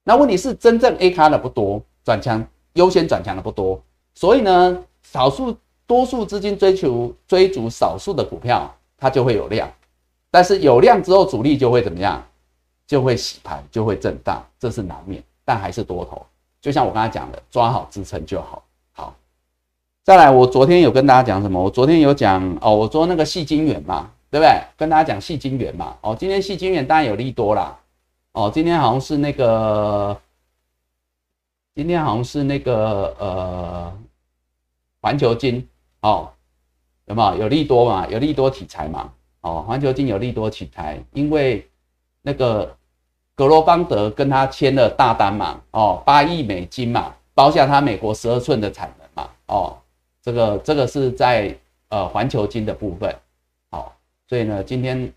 [0.05, 2.41] 那问题是真正 A 卡的不多，转强
[2.75, 3.77] 优先转强的不多。
[4.15, 5.53] 所以呢，少数
[5.85, 9.69] 多数资金追求追逐少数的股票，它就会有量，
[10.31, 12.23] 但是有量之后，主力就会怎么样？
[12.87, 16.25] 就会洗盘，就会震荡，这是难免，但还是多头。
[16.61, 18.63] 就像我刚才讲的，抓好支撑就好。
[18.93, 19.13] 好，
[20.05, 21.61] 再来，我昨天有跟大家讲什么？
[21.61, 24.63] 我昨天有讲哦，我说那个细金元嘛，对不对？
[24.75, 25.95] 跟大家讲细晶元嘛。
[26.01, 27.77] 哦，今天细晶元当然有利多啦。
[28.31, 30.19] 哦，今天好像是那个。
[31.75, 33.99] 今天好像是那个呃，
[35.01, 35.67] 环球金
[36.01, 36.29] 哦，
[37.05, 38.07] 有没有有利多嘛？
[38.07, 39.11] 有利多题材嘛？
[39.41, 41.67] 哦，环球金有利多题材，因为
[42.23, 42.75] 那个
[43.35, 49.77] 格罗方德跟他签了大单嘛，哦，八亿美金嘛，包下他美国十二寸的产能嘛，哦，
[50.23, 51.55] 这个这个是在
[51.89, 53.15] 呃环球金的部分，
[54.27, 55.11] 所以呢今天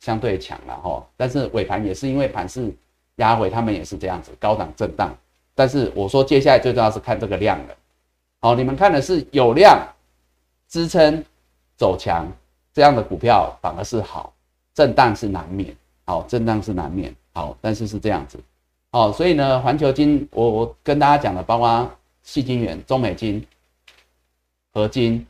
[0.00, 2.72] 相对强了哈，但是尾盘也是因为盘势
[3.16, 5.14] 压回，他们也是这样子高档震荡。
[5.54, 7.76] 但是我说，接下来最重要是看这个量了。
[8.40, 9.78] 好，你们看的是有量
[10.68, 11.22] 支撑
[11.76, 12.26] 走强
[12.72, 14.32] 这样的股票，反而是好，
[14.72, 15.76] 震荡是难免。
[16.06, 17.14] 好，震荡是难免。
[17.34, 18.40] 好，但是是这样子。
[18.90, 21.90] 好，所以呢，环球金，我我跟大家讲的，包括
[22.22, 23.46] 细金元、中美金、
[24.72, 25.26] 合金，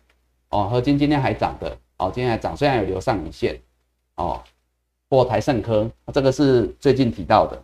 [0.51, 3.61] 哦，合金今天还涨的，哦，今天还涨，虽然有留上影线，
[4.17, 4.41] 哦，
[5.11, 7.63] 或台盛科，这个是最近提到的。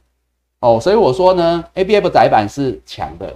[0.60, 3.34] 哦，所以我说呢，A B F 窄板是强的，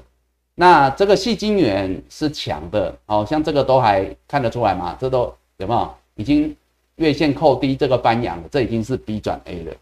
[0.55, 4.97] 那这个细晶圆是强的，哦，像这个都还看得出来吗？
[5.01, 5.91] 这都有没有？
[6.17, 6.55] 已经
[6.97, 9.73] 月线扣低这个翻阳了，这已经是 B 转 A 了。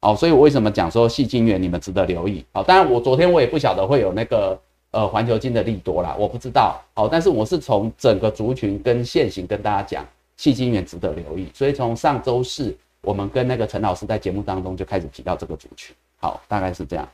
[0.00, 2.44] 哦，所以我为什么讲说细晶圆你们值得留意？
[2.52, 4.58] 好，当然我昨天我也不晓得会有那个
[4.90, 6.80] 呃环球金的利多啦，我不知道。
[6.94, 10.04] 好，但是我是从整个族群跟线型跟大家讲，
[10.40, 11.50] 细晶圆值得留意。
[11.52, 15.94] 所以从上周四我们跟那个陈老师在节目当中就开始提到这个族群。
[16.18, 17.06] 好，大概是这样。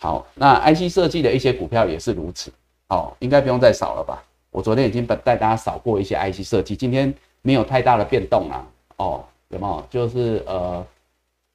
[0.00, 2.52] 好，那 IC 设计的一些股票也是如此。
[2.88, 4.20] 好，应该不用再少了吧？
[4.50, 8.66] 我昨天已经带带大家扫过一些 IC 设计，今天没有太大的变动啊。
[8.96, 9.86] 哦，有没有？
[9.88, 10.84] 就是呃，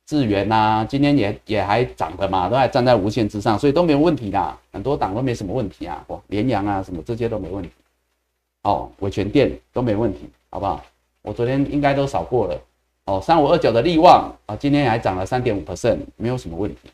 [0.06, 6.06] 智源呐，今天也也还涨的嘛，都还站在无限之上，所以都没有问题的，很多档都没什么问题啊。
[6.08, 7.70] 哦，联阳啊什么这些都没问题。
[8.64, 10.84] 哦，伟全电都没问题，好不好？
[11.22, 12.62] 我昨天应该都扫过了。
[13.06, 16.92] 哦，三五二九的利旺啊，今天还涨了三点五 percent，没有什么问题。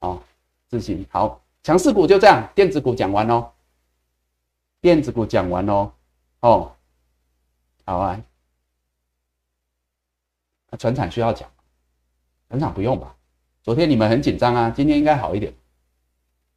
[0.00, 0.20] 哦，
[0.68, 3.50] 自行好，强势股就这样，电子股讲完哦。
[4.80, 5.90] 电子股讲完喽，
[6.40, 6.72] 哦，
[7.84, 8.20] 好啊，
[10.70, 11.48] 那船产需要讲，
[12.48, 13.14] 船厂不用吧？
[13.62, 15.52] 昨天你们很紧张啊，今天应该好一点，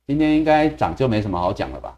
[0.05, 1.97] 今天应该涨就没什么好讲了吧？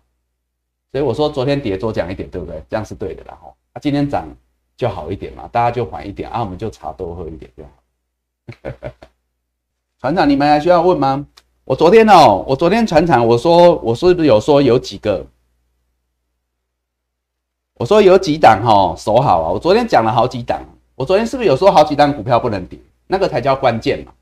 [0.92, 2.64] 所以我说昨天跌多讲一点，对不对？
[2.70, 4.28] 这样是对的啦，吼，今天涨
[4.78, 7.70] 就好一点嘛，大家就缓一点啊，我们就茶多喝一点就好。
[10.00, 11.26] 船长你们还需要问吗？
[11.66, 15.26] 我昨天哦，我昨天船长我说我是不是有说有几个？
[17.76, 19.50] 我说有几档哈守好啊！
[19.52, 20.62] 我昨天讲了好几档，
[20.96, 22.78] 我昨天是不是有说好几档股票不能跌？
[23.08, 24.14] 那个才叫关键嘛！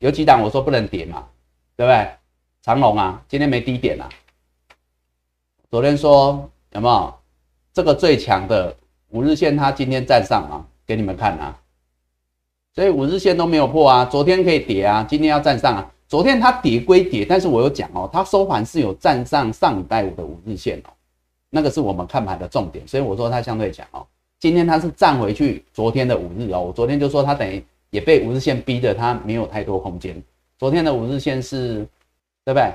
[0.00, 1.26] 有几档我说不能跌嘛，
[1.76, 2.10] 对不对？
[2.60, 4.08] 长龙啊，今天没低点啊。
[5.70, 7.17] 昨天说有没有
[7.78, 8.74] 这个最强的
[9.10, 9.56] 五日线？
[9.56, 11.56] 它今天站上啊，给你们看啊。
[12.74, 15.92] 所以五日线都没有破啊，昨天可以跌啊，今天要站上啊。
[16.08, 20.90] 昨天它跌归跌，但是我有讲哦，它收盘是有站上上礼拜五的五日线哦。
[21.50, 24.04] 那个是我们看盘的重点，所以我说它相对强哦。
[24.40, 30.20] 今天它是站回去昨天的五日哦，我昨天就说它等于也被五日线逼的，它没有太多空间。
[30.58, 31.86] 昨天的五日线是，
[32.44, 32.72] 对不对？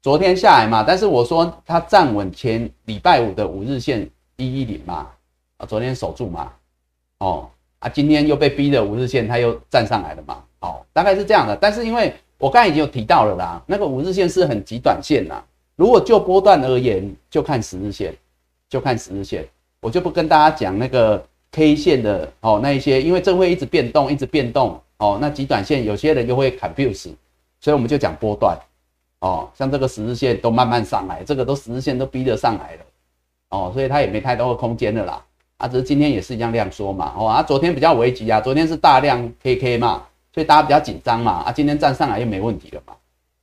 [0.00, 5.08] 昨天下来嘛，但是我说它站稳前礼拜五的五日线一一零嘛，
[5.56, 6.52] 啊，昨天守住嘛，
[7.18, 11.56] 哦，啊，今天又被逼的五日线它又站上来了嘛，哦，大概是这样的。
[11.56, 15.42] 但是因为我刚才已经有提到了啦，那个五日线是很极短线呐。
[15.74, 18.14] 如果就波段而言，就看十日线，
[18.68, 19.44] 就看十日线，
[19.80, 25.18] 我就不跟大家讲那个 K 线的哦，那一些，因为这会一直变动，一直变动哦。
[25.20, 27.10] 那极短线有些人就会 confuse，
[27.60, 28.56] 所以我们就讲波段
[29.20, 29.48] 哦。
[29.54, 32.82] 像这个十日线都慢慢上来，这个都十日线都逼得上来了
[33.50, 35.24] 哦，所以它也没太多的空间了啦。
[35.58, 37.26] 啊，只是今天也是一样量缩嘛哦。
[37.26, 41.32] 啊，昨天比较危急啊，昨天是大量 KK 嘛，所以大家比较紧张嘛。
[41.44, 42.94] 啊，今天站上来又没问题了嘛。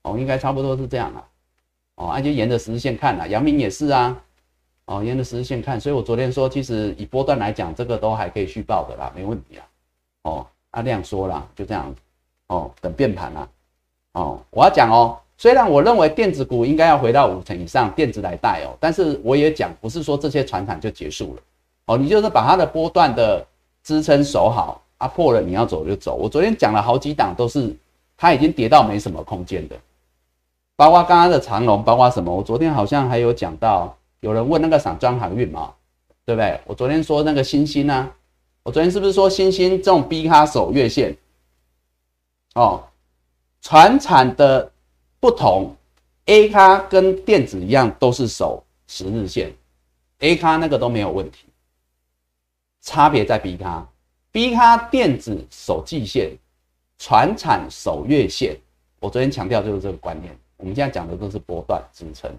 [0.03, 1.23] 哦，应该差不多是这样啊。
[1.95, 4.17] 哦，那就沿着十日线看啊，阳明也是啊，
[4.85, 9.63] 哦，沿着十日线看，所以我昨天说，其实以波段来讲，这个都还可以续报的啦，没问题啦。
[10.23, 11.93] 哦，啊，量缩啦，就这样，
[12.47, 13.47] 哦，等变盘啦。
[14.13, 21.41] 哦，我要讲哦，虽然我认为电子股应该要回到五成以上，电子来带哦，但是我也讲，不是说这些船产就结束了，
[21.87, 23.45] 哦，你就是把它的波段的
[23.83, 26.15] 支撑守好，啊破了你要走就走。
[26.15, 27.75] 我昨天讲了好几档，都是
[28.15, 29.75] 它已经跌到没什么空间的。
[30.77, 32.33] 包括刚刚的长龙，包括什么？
[32.33, 35.73] 我昨天好像还有讲到，有人问那个散装航运嘛，
[36.25, 36.59] 对不对？
[36.65, 38.09] 我昨天说那个星星呢，
[38.63, 41.15] 我昨天是不是说星星这种逼它守月线？
[42.55, 42.81] 哦，
[43.61, 44.71] 船产的
[45.25, 45.75] 不同
[46.25, 49.51] ，A 咖跟电子一样都是守十日线
[50.19, 51.47] ，A 咖那个都没有问题，
[52.83, 53.83] 差别在 B 咖
[54.31, 56.37] ，B 咖电子守季线，
[56.99, 58.55] 船产守月线。
[58.99, 60.37] 我昨天强调就是这个观念。
[60.57, 62.31] 我们现在讲的都是波段支撑，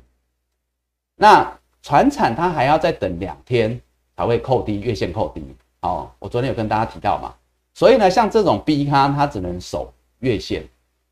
[1.16, 3.81] 那船产它还要再等两天
[4.16, 5.42] 才会扣低月线扣低。
[5.81, 7.35] 哦，我昨天有跟大家提到嘛，
[7.75, 10.64] 所以呢，像这种 B 咖它只能守月线。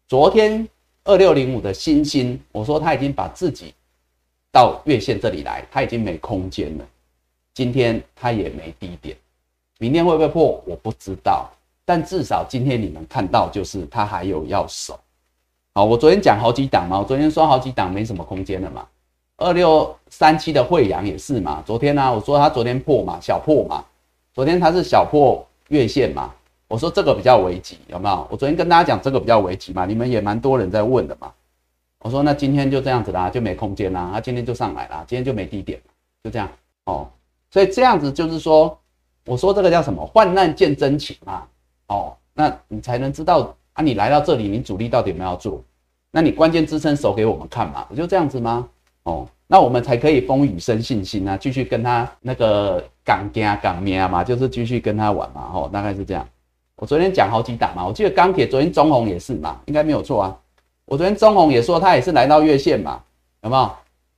[0.07, 0.69] 昨天
[1.05, 3.75] 二六零五的星星，我说它已经把自己
[4.51, 6.85] 到月线这里来，它已经没空间了。
[7.53, 9.15] 今天它也没低点，
[9.79, 11.51] 明天会不会破我不知道，
[11.85, 14.99] 但至少今天你们看到就是它还有要守。
[15.75, 18.87] 好，我昨天讲好几档嘛，我昨天说好几档没什么空间了嘛。
[19.37, 23.85] 二六三七的惠阳也是嘛，昨天呢，我说它昨天破嘛，小破嘛，
[24.33, 26.33] 昨天它是小破月线嘛，
[26.69, 28.27] 我说这个比较危急，有没有？
[28.31, 31.33] 我昨天跟大家讲这个比较危急嘛，你们也蛮多人在问的嘛。
[32.01, 35.81] 我说那今天就这样子啦，就没空间啦，它今天就上来啦，今天就没低点
[36.23, 36.49] 就这样
[36.85, 37.09] 哦。
[37.51, 38.79] 所以这样子就是说，
[39.27, 40.05] 我说这个叫什么？
[40.07, 41.43] 患难见真情嘛。
[41.89, 43.55] 哦，那你才能知道。
[43.75, 45.61] 啊，你来到这里，你主力到底有没有做？
[46.13, 48.69] 那你关键支撑守给我们看嘛，不就这样子吗？
[49.03, 56.25] 哦，那我们才可以风雨生信心啊，继续跟他那个港加港咩嘛，就是继续跟他玩嘛，哦，大概是这样。
[56.77, 60.39] 我昨天讲好几档嘛，我记得钢铁昨天中红也是嘛，应该没有错啊。
[60.87, 63.03] 我昨天中红也说他也是来到月线嘛，
[63.43, 63.71] 有没有？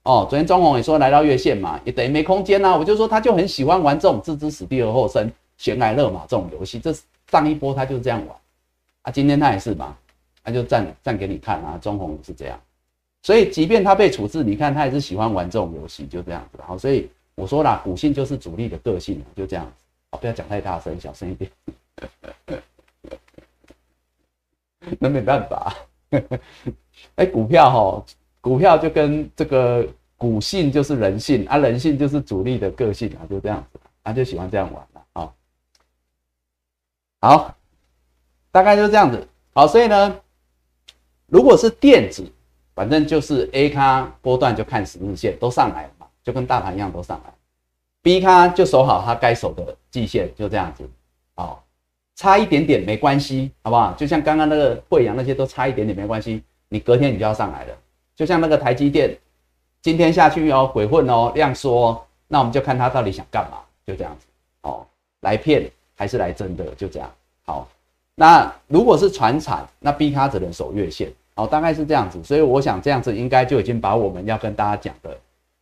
[0.02, 2.76] 哦，昨天中红也说来到月线嘛，也等于没空间啊。
[2.76, 6.94] 我就说他就很喜欢玩这种置之死地而后生、悬崖勒马这种游戏，这
[7.30, 8.36] 上一波他就是这样玩。
[9.02, 9.96] 啊，今天他也是嘛，
[10.42, 12.58] 他就站站给你看啊，中红是这样，
[13.22, 16.58] 所以即便他被处置，你看他也是喜欢玩这种游戏，就这样子。
[16.66, 19.84] 好，所以我说啦，股性就是主力的个性，就这样子。
[20.10, 21.50] 好，不要讲太大声，小声一点。
[25.00, 25.74] 那没办法。
[27.16, 28.04] 哎，股票哈，
[28.40, 29.86] 股票就跟这个
[30.16, 35.32] 股性就是人性啊，人性就是主力的个性啊，就这样子，他就喜欢这样玩了啊。
[37.20, 37.56] 好，
[38.52, 39.26] 大概就这样子。
[39.52, 40.20] 好，所以呢，
[41.26, 42.24] 如果是电子，
[42.74, 47.34] 反正就是 A 咖波段就看十日线都上来了嘛，就跟大盘一样都上来。
[48.02, 50.88] B 咖就守好它该守的季线，就这样子。
[51.34, 51.65] 好。
[52.16, 53.92] 差一点点没关系，好不好？
[53.92, 57.74] 就像刚刚那个惠阳那些都差一点点没关系，你隔天你就要上来了。
[58.16, 59.14] 就像那个台积电，
[59.82, 64.26] 今天下去哦，鬼混哦，量缩，那我们就看他到底想干嘛，就这样子
[64.62, 64.86] 哦，
[65.20, 67.12] 来骗还是来真的，就这样。
[67.44, 67.68] 好，
[68.14, 72.24] 那如果是船产，那 B 卡只能守月线，哦，大概是这样子。
[72.24, 75.14] 所以我想这样子应该就已经把我们要跟大家讲的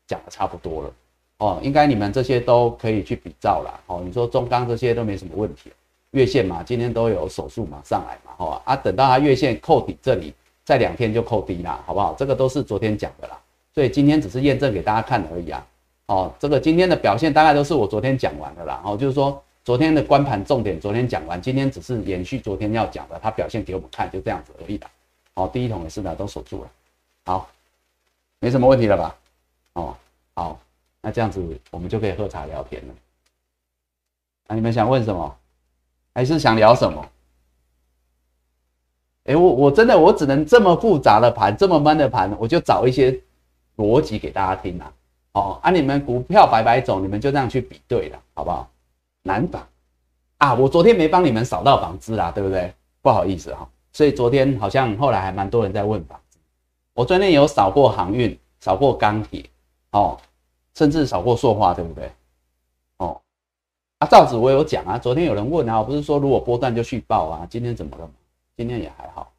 [0.07, 0.93] 讲的差不多了，
[1.39, 5.73] 哦，应该你们这些都可以去比照了，哦，你说中钢这些都没什么问题。
[6.15, 10.33] 月线嘛，今天都有手术嘛上来嘛，好啊，等到它月线扣底这里，
[10.65, 12.15] 在两天就扣低啦，好不好？
[12.15, 13.37] 这个都是昨天讲的啦，
[13.75, 15.67] 所以今天只是验证给大家看而已啊。
[16.07, 24.91] 哦，这个今天的表现大概都是我昨天讲完的啦，哦，就是说昨天的关盘重点昨天讲完，今天只是延续昨天要讲的，它表现给我们看，就这样子而已啦。
[25.35, 26.71] 哦，第一桶也是的，都守住了，
[27.25, 27.51] 好，
[28.39, 29.17] 没什么问题了吧？
[29.73, 29.97] 哦，
[30.35, 30.61] 好，
[31.01, 31.43] 那这样子
[31.73, 32.95] 我们就可以喝茶聊天了。
[34.47, 35.37] 那你们想问什么？
[36.15, 37.05] 还是想聊什么？
[39.25, 43.19] 哎，我我真的我只能这么复杂的盘，这么闷的盘，我就找一些
[43.77, 44.93] 逻辑给大家听啊。
[45.33, 48.71] 哦，啊，你们股票白白走，你们就这样去比对了，好不好？
[49.23, 49.67] 难房
[50.37, 52.73] 啊，我昨天没帮你们扫到房子啦，对不对？
[53.01, 56.39] 不好意思哈，所以昨天好像后来还蛮多人在问房子。
[56.93, 59.45] 我昨天有扫过航运，扫过钢铁，
[59.93, 60.19] 哦，
[60.75, 62.11] 甚至扫过塑化，对不对？
[64.05, 68.11] 造纸我有讲啊，昨天有人问啊，我不是说如果波段就续报啊，今天怎么了
[68.57, 69.33] 今天也还好。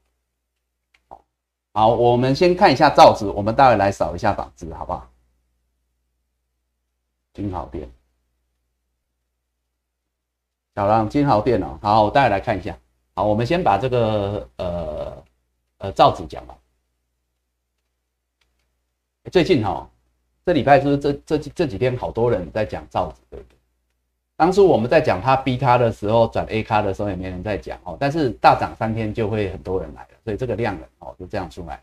[1.74, 5.10] 好，我们先看一下造纸，我们待会来扫一下纺织，好不好？
[7.34, 7.90] 金豪店，
[10.74, 12.78] 小浪金豪店哦，好，我待会来看一下。
[13.14, 15.24] 好，我们先把这个呃
[15.80, 16.58] 呃造纸讲完。
[19.32, 19.90] 最近哈，
[20.46, 23.55] 这礼拜是这这这几天好多人在讲造纸，对不对？
[24.38, 31.82] 当初我们在讲它 B 咖的时候，转 A 咖的时候也没人在讲哦，但是大涨三天就会很多人来了，所以这个量能哦就这样出来，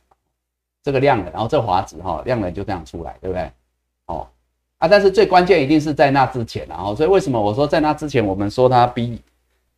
[0.83, 3.51] 这个量能，然后这华子哈量能就这样出来，对不对？
[4.07, 4.29] 哦
[4.77, 9.19] 啊，但是最关键一定是在那之前，然后所以为什么我说在那之前我们说它 B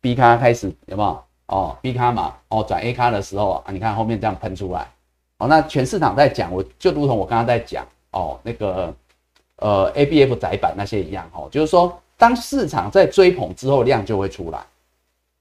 [0.01, 1.23] B 咖开始有没有？
[1.47, 4.85] 哦 B 咖嘛，哦转 A 咖的时候啊，你看后面这样喷出来，
[5.37, 8.93] 哦那全市场在讲，我就如同我刚刚在讲哦那个
[9.59, 11.97] 呃 A B F 窄板那些一样哦，就是说。
[12.17, 14.65] 当市场在追捧之后，量就会出来，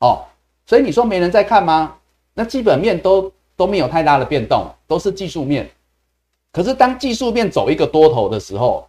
[0.00, 0.24] 哦，
[0.66, 1.96] 所以你说没人在看吗？
[2.34, 5.70] 那基本面都都没有太大的变动，都是技术面。
[6.50, 8.88] 可是当技术面走一个多头的时候，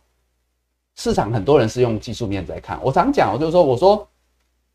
[0.95, 2.79] 市场很多人是用技术面在看。
[2.81, 4.07] 我常讲，我就说，我说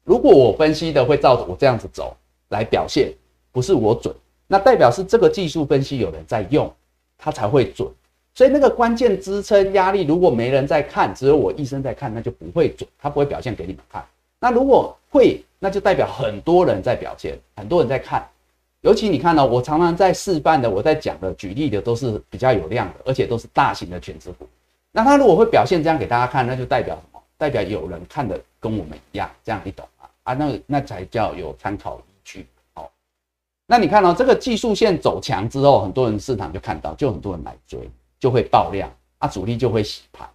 [0.04, 2.16] 如果我分析的会照我这样子走
[2.50, 3.12] 来表现，
[3.50, 4.14] 不是我准，
[4.46, 6.72] 那代表是这个技术分析有人在用，
[7.18, 7.88] 它才会准。
[8.40, 14.02] 所以那个关键支撑压力，如果没人在看，只有我一生在看，那就不会准，它不会表现给你们看。
[14.38, 18.26] 那如果会，那就代表很多人在表现，很多人在看。
[18.80, 24.48] 尤其你看呢，我常常在示范的，我在讲的、举例的都是比较有量的，而且都是大型的全职股。
[24.90, 27.22] 那它如果会表现这样给大家看，那就代表什么？
[27.36, 30.08] 代表有人看的跟我们一样，这样你懂吗？
[30.22, 32.46] 啊，那那才叫有参考依据。
[32.72, 32.90] 好，
[33.66, 37.78] 那你看到这个技术线走强之后，很多人市场就看到，就很多人来追。
[38.20, 40.28] 就会爆量啊，主力就会洗盘，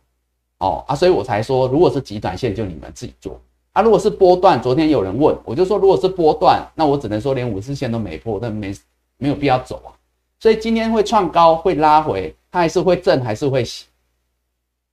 [0.58, 3.40] 哦啊，所以我才说，如果是极短线，就你们自己做
[3.72, 3.82] 啊。
[3.82, 8.76] 如果是波段，昨天有人问，我就说，如果是波段，那我只能说连五日线都没破，那没
[9.18, 9.94] 没有必要走啊。
[10.40, 13.86] 所以今天会创高，会拉回，它还是会震，还是会洗。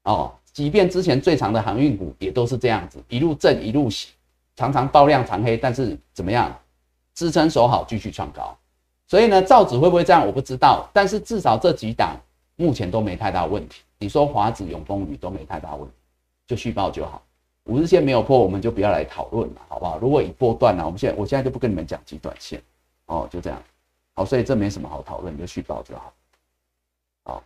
[0.05, 4.09] 哦，即便之前最长的航运股也都是这样子，一路震一路洗，
[4.55, 6.55] 常常爆量长黑，但是怎么样，
[7.15, 8.55] 支撑守好，继续创高。
[9.07, 12.19] 所以呢，造纸会不会这样，我不知道，但是至少这几档。
[12.57, 13.83] 目前都没太大问题。
[13.99, 15.95] 你说华子、永丰宇都没太大问题，
[16.47, 17.23] 就续报就好。
[17.65, 19.97] 五日线没有破，我们就不要来讨论了，好不好？
[19.99, 22.61] 如果已波断了，我们现在我现在就不跟你们讲极短线
[23.07, 23.63] 哦，就这样。
[24.15, 26.13] 好，所以这没什么好讨论，就续报就好。
[27.23, 27.45] 好，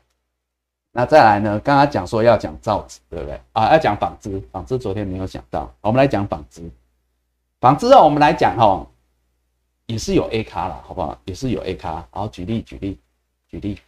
[0.90, 1.60] 那再来呢？
[1.60, 3.38] 刚刚讲说要讲造纸，对不对？
[3.52, 6.62] 啊，要讲纺织，纺织昨天没有讲到，我们来讲纺织。
[7.60, 8.86] 纺织啊，我们来讲哈，
[9.84, 11.18] 也是有 A 卡了，好不好？
[11.26, 12.08] 也是有 A 卡。
[12.10, 12.98] 好，举例举例
[13.48, 13.78] 举例。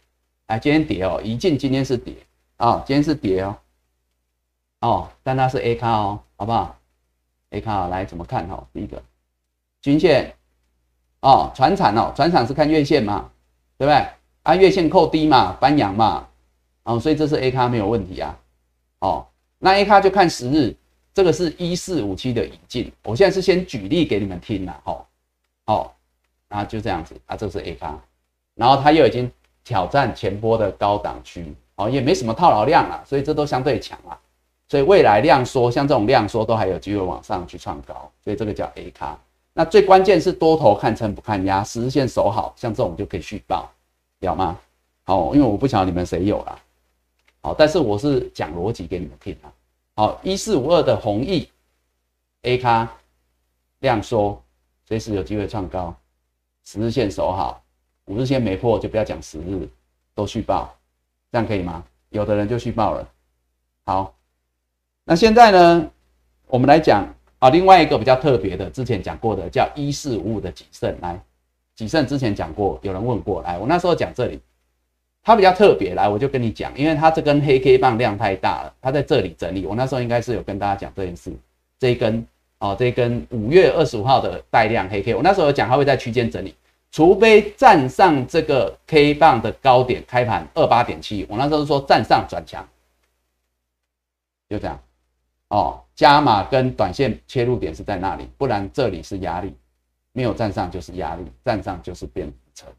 [0.49, 2.11] 哎，今天跌哦，一进今天是跌
[2.57, 3.55] 啊，今天是跌哦，
[4.81, 6.75] 哦，但它是 A 卡哦，好不好
[7.51, 8.67] ？A 卡来怎么看哈？
[8.73, 8.99] 第一个
[9.79, 10.33] 均线
[11.21, 13.29] 哦，船产哦，船产是看月线嘛，
[13.77, 14.07] 对不对？
[14.41, 16.27] 啊，月线扣低嘛，翻阳嘛，
[16.81, 18.35] 哦，所以这是 A 卡没有问题啊，
[19.01, 19.27] 哦，
[19.59, 20.75] 那 A 卡就看十日，
[21.13, 25.05] 这个是一四五七的引进，我现在是先举例给你们听啦，哦，
[25.67, 25.91] 哦，
[26.47, 27.95] 然后就这样子啊，这是 A 卡，
[28.55, 29.31] 然后它又已经。
[29.63, 34.17] 挑战前波的高档区，哦，也没什么套牢量啊，所以这都相对强啊，
[34.67, 39.17] 所以未来量缩，像这种量缩都还有机会往上去创高，所以这个叫 A 卡。
[39.53, 43.69] 那最关键是多头看撑不看压，十日线守好，像这种就可以续报，
[44.21, 44.57] 了吗？
[45.03, 46.57] 好，因为我不晓得你们谁有啦，
[47.41, 49.51] 好，但是我是讲逻辑给你们听啊。
[49.95, 51.49] 好，一四五二的弘毅
[52.43, 52.87] A 卡
[53.79, 54.41] 量缩，
[54.87, 55.93] 随时有机会创高，
[56.63, 57.61] 十日线守好。
[58.09, 59.69] 五日线没破就不要讲十日，
[60.15, 60.75] 都续报，
[61.31, 61.83] 这样可以吗？
[62.09, 63.07] 有的人就续报了。
[63.85, 64.15] 好，
[65.05, 65.87] 那现在呢，
[66.47, 67.07] 我们来讲
[67.37, 71.21] 啊，另外一个比较特别的，之前讲过的叫一四五五的几胜，来，
[71.75, 74.39] 几胜之前讲过，有人问过来，我那时候讲这里，
[75.21, 81.31] 它比较特别，来，我就跟你讲，因为它这根黑 K 棒量太大了，它在这里整理，我那时候应该是有跟大家讲这件事，
[81.77, 82.25] 这一根
[82.57, 86.55] 哦，这根五月二十五号的带量黑 K，我那时候有讲它会在区间整理。
[86.91, 92.67] 除非站上这个 K 棒的高点，开盘二八点七，我那时候说站上转强，
[94.49, 94.79] 就这样
[95.49, 95.83] 哦。
[95.93, 99.53] 加码跟短线切入点是在那里，不然这里是压力，
[100.13, 102.73] 没有站上就是压力，站上就是变支撑。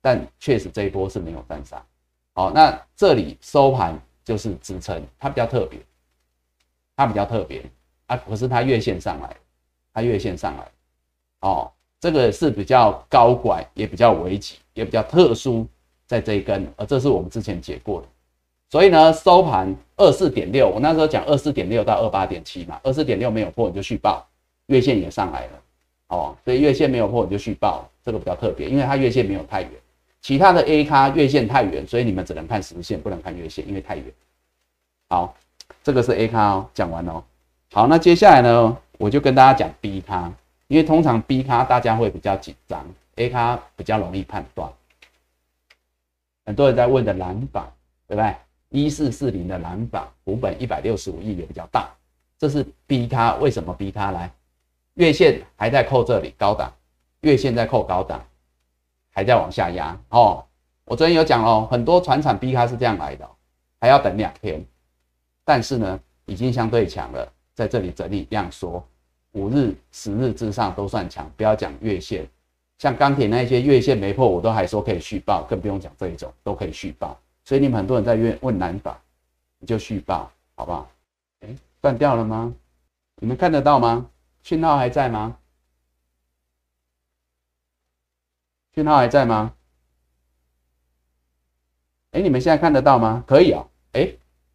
[0.00, 1.84] 但确实这一波是没有站上，
[2.34, 5.80] 好，那这里收盘就是支撑，它比较特别，
[6.94, 7.64] 它比较特别
[8.06, 9.36] 啊，可是它月线上来，
[9.92, 10.70] 它月线上来，
[11.40, 11.72] 哦。
[12.00, 15.66] 这个是比较高拐，也比较危急，也比较特殊，
[16.06, 18.06] 在这一根，而这是我们之前解过的，
[18.70, 24.26] 所以呢，收盘二四点六，我那时候讲二四点六到二八点七嘛，二四点六没有破你就续报，
[24.66, 25.62] 月线也上来了，
[26.08, 29.70] 哦，所以月线没有破你就续报，这个比较特别，因为它月线没有太远，
[30.20, 34.04] 其他的 A 咖月线太远，所以你们只能看实线，不能看月线，因为太远。
[35.08, 35.34] 好，
[35.82, 37.24] 这个是 A 咖哦，讲完了，
[37.72, 40.30] 好，那接下来呢，我就跟大家讲 B 咖。
[40.68, 42.84] 因为通常 B 卡大家会比较紧张
[43.16, 44.70] ，A 卡比较容易判断。
[46.44, 47.72] 很多人在问的蓝榜，
[48.08, 48.34] 对不对？
[48.70, 51.88] 一四四零的蓝榜，股本一百六十五亿也比较大。
[52.38, 54.30] 这是 B 卡，为什么 B 卡来？
[54.94, 56.72] 月线还在扣这里高档，
[57.20, 58.24] 月线在扣高档，
[59.12, 60.44] 还在往下压哦。
[60.84, 63.28] 我昨天有讲哦，很多船厂 B 卡是这样来的，
[63.80, 64.64] 还要等两天。
[65.44, 68.84] 但是呢，已经相对强了，在这里整理量缩。
[69.36, 72.26] 五日、十日之上都算强，不要讲月线，
[72.78, 77.20] 像钢铁那些月线没破，我都还说可以续报，更不用讲这一种都可以续报。
[77.44, 78.98] 所以你们很多人在问问难法，
[79.58, 80.90] 你就续报，好不好？
[81.40, 82.50] 哎，断掉了吗？
[83.16, 84.08] 你们看得到吗？
[84.42, 85.36] 讯号还在吗？
[88.74, 89.52] 讯号还在吗？
[92.12, 93.22] 哎，你们现在看得到吗？
[93.26, 93.68] 可以哦。
[93.92, 94.10] 哎，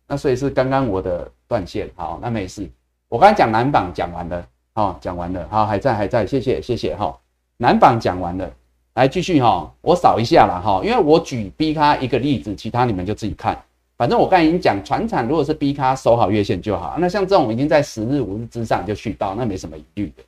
[0.07, 2.67] 那所以是刚刚我的断线，好，那没事。
[3.07, 4.47] 我刚才讲南榜讲完了。
[4.73, 7.19] 好，讲完了，好，还在，还在，谢谢，谢谢，哈，
[7.57, 8.49] 南榜讲完了，
[8.93, 13.61] 来继续哈，我扫一下了哈，因为我举 B 咖一个例子，其他你们就自己看，
[13.97, 20.23] 反正我刚才已经讲，船产如果是 B 咖守好月线就好，那像这种已经在十日、五日之上就续报，那没什么疑虑的，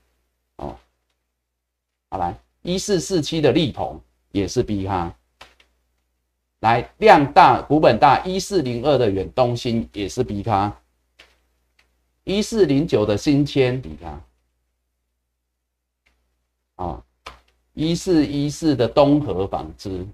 [0.58, 0.76] 哦，
[2.10, 3.98] 好来，一四四七的利鹏
[4.34, 5.10] 也是 B 咖，
[6.60, 10.76] 来量大股本大，一四零二的远东新也是 B 咖，
[12.26, 14.20] 一四零九的新千 B 咖。
[16.84, 17.02] 啊，
[17.72, 20.06] 一四一四的东河纺织，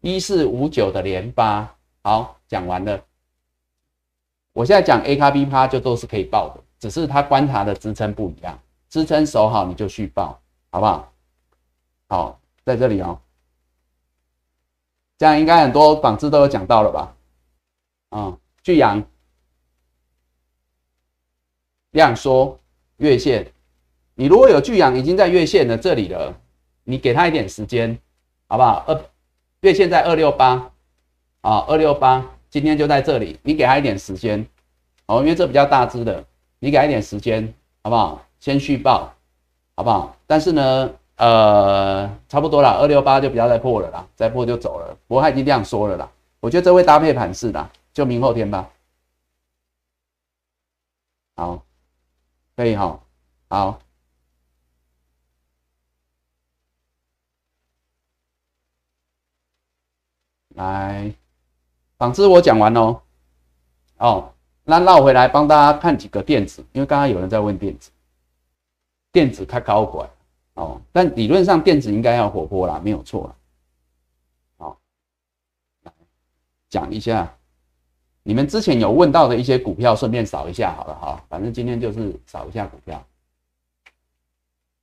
[0.00, 1.68] 一四五九的联发，
[2.02, 3.04] 好，讲完了。
[4.52, 8.56] 我现在讲 A 卡 B 趴就都是可以报的，只是它观察的支撑不一样，
[8.88, 10.40] 支撑守好你就续报，
[10.70, 11.12] 好不好？
[12.08, 13.20] 好，在这里哦，
[15.18, 17.16] 这样应该很多纺织都有讲到了吧？
[18.10, 19.02] 啊，巨阳
[21.90, 22.56] 量缩
[22.98, 23.52] 月线。
[24.20, 26.38] 你如果有巨阳已经在月线的这里了，
[26.84, 27.98] 你给他一点时间，
[28.48, 28.84] 好不好？
[28.86, 29.02] 二
[29.62, 30.70] 月线在二六八
[31.40, 34.46] 啊，二六八今天就在这里，你给他一点时间，
[35.06, 36.22] 哦，因为这比较大只的，
[36.58, 37.50] 你给他一点时间，
[37.82, 38.22] 好不好？
[38.40, 39.10] 先续报，
[39.74, 40.14] 好不好？
[40.26, 44.98] 但是呢，呃，差不多了，二六八就不要再破了啦，再破就走了。
[45.08, 46.06] 不过他已经这样说了啦，
[46.40, 48.70] 我觉得这会搭配盘势的，就明后天吧。
[51.36, 51.62] 好，
[52.54, 53.00] 可以哈，
[53.48, 53.80] 好。
[60.56, 61.12] 来，
[61.98, 63.00] 纺织我讲完喽。
[63.98, 64.32] 哦，
[64.64, 67.90] 那绕回来帮大家看几个电子，因为刚刚有人在问电子，
[69.12, 70.08] 电子开高管
[70.54, 73.34] 哦，但理论上电子应该要活泼啦，没有错啦。
[74.58, 74.78] 好，
[76.68, 77.32] 讲一下
[78.22, 83.02] 你们之前有问到的一些股票，顺便扫一下好了哈，反正今天就是扫一下股票，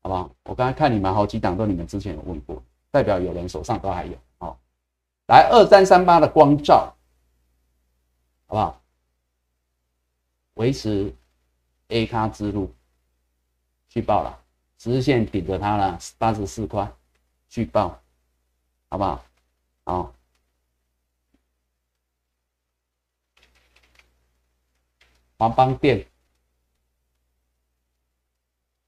[0.02, 0.32] 好不好？
[0.46, 4.14] 我刚才看你们好几档都你们之前有问过，代表有人手上都还有。
[5.28, 6.96] 来二三三八的光照，
[8.48, 8.82] 好不好？
[10.56, 11.14] 维持
[11.90, 12.74] A 咖之路，
[13.90, 14.42] 去报了，
[14.80, 16.92] 十日线顶着它了，八十四块，
[17.50, 18.02] 去报，
[18.90, 19.26] 好不好？
[19.84, 20.14] 好。
[25.38, 26.04] 华邦电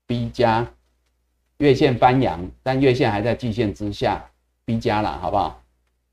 [0.08, 0.66] B 加
[1.58, 4.32] 月线翻阳，但月线还在季线之下
[4.66, 5.62] ，B 加了，好不好？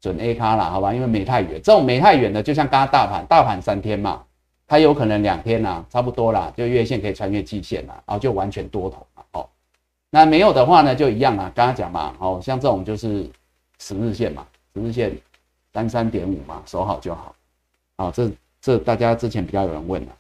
[0.00, 4.22] 准 A 卡了，好吧，因为没太远，这种没太远的，就像刚刚大盘，大盘三天嘛，
[4.66, 9.48] 它有可能两天呐，差不多啦，就月线可以穿越季线了，然后就完全多头了，哦，
[10.10, 13.28] 那没有的话呢，就一样啊，刚刚讲嘛，哦，像这种就是
[13.78, 15.16] 十日线嘛，十日线
[15.72, 17.34] 三三点五嘛，守好就好，
[17.96, 18.30] 好，这
[18.60, 20.12] 这大家之前比较有人问了，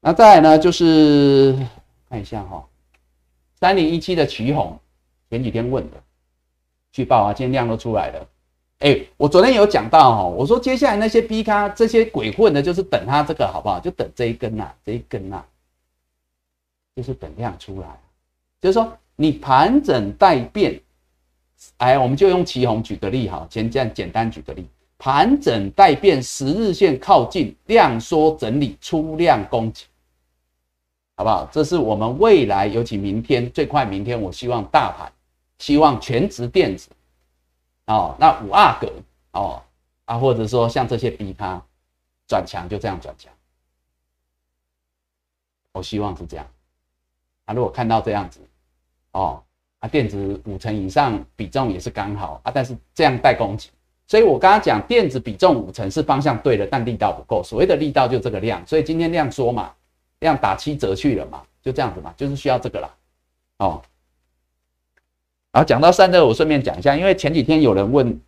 [0.00, 1.58] 那再来呢，就是
[2.08, 2.64] 看一下哈，
[3.60, 4.78] 三零一七的旗红，
[5.28, 5.96] 前几天问的，
[6.92, 8.26] 去报啊，今天量都出来了。
[8.80, 13.80] 哎，我昨天有讲到哈，我说接下来那些 B 咖这些鬼混的，就是等他这个好不好？
[13.80, 15.42] 就等这一根呐，这一根呐，
[16.94, 17.98] 就是等量出来。
[18.60, 20.78] 就是说你盘整待变，
[21.78, 24.66] 哎，我们就用旗红举个例哈，先这样简单举个例，
[24.98, 29.86] 盘整待变，十日线靠近，量缩整理，出量攻击，
[31.16, 31.48] 好不好？
[31.50, 35.10] 这是我们未来，尤其明天最快明天，我希望大盘，
[35.60, 36.90] 希望全职电子。
[37.86, 38.92] 哦，那五阿哥
[39.32, 39.62] 哦
[40.06, 41.62] 啊，或者说像这些逼他
[42.26, 43.32] 转强就这样转强，
[45.72, 46.46] 我希望是这样。
[47.44, 48.40] 啊，如果看到这样子，
[49.12, 49.40] 哦
[49.78, 53.70] 啊，电子五成以上比重也是刚好啊，但是这样带攻击，
[54.08, 57.40] 所以我刚刚讲电子比重五成是方向对了，但力道不够。
[57.44, 59.72] 所谓的力道就这个量，所以今天量缩嘛，
[60.18, 62.90] 量打七折去了嘛，就这样子嘛，就是需要这个啦，
[63.58, 63.82] 哦。
[65.56, 68.20] 然后讲到散热，我顺便讲一下，因为前几天有人问，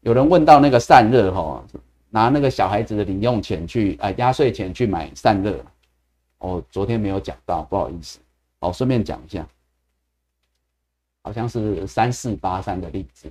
[0.00, 1.64] 有人问到那个散热哈，
[2.10, 5.64] 拿那个小孩子的零用钱去，呃，压岁钱去买散热，
[6.38, 8.18] 哦，昨天没有讲到，不好意思，
[8.58, 9.46] 哦，顺便讲一下，
[11.22, 13.30] 好像是三四八三的例子，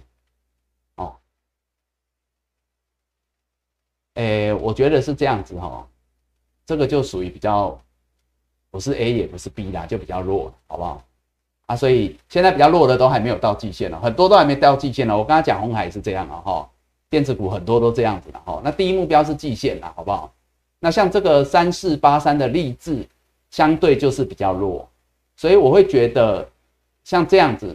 [0.96, 1.14] 哦，
[4.14, 5.86] 诶，我觉得是这样子哈，
[6.66, 7.78] 这个就属于比较，
[8.70, 11.04] 不是 A 也不是 B 啦，就比较弱，好不好？
[11.72, 15.18] 啊，所以现在比较弱的都还没有到季线了，很多都还没到季线了。
[15.18, 16.70] 我刚刚讲红海是这样啊，哈，
[17.10, 18.62] 电子股很多都这样子了，哈。
[18.62, 20.34] 那第一目标是季线了，好不好？
[20.82, 23.08] 那像这个三四八三的励志，
[23.52, 24.86] 相对就是比较弱，
[25.38, 26.46] 所以我会觉得
[27.06, 27.74] 像这样子，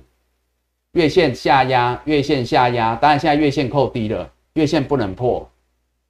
[0.93, 5.49] 月线下压，月线下压，当然现在月线扣低了，月线不能破，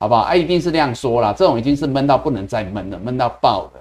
[0.00, 0.22] 好不好？
[0.22, 3.80] 啊，一定是量缩了，这种已经是闷到不能再闷了，闷到爆的，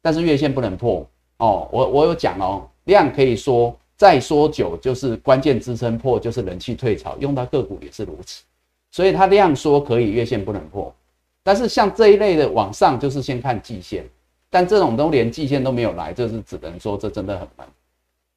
[0.00, 1.68] 但是月线不能破哦。
[1.70, 2.66] 我我有讲哦。
[2.84, 8.42] 量可以说再说久，就是关键支撑破，就是人气退潮，用到个股也是如此。
[8.90, 10.94] 所以它量说可以月线不能破，
[11.42, 14.04] 但是像这一类的往上，就是先看季线，
[14.50, 17.66] 但这种都连季线都没有来，就是只能说这真的很慢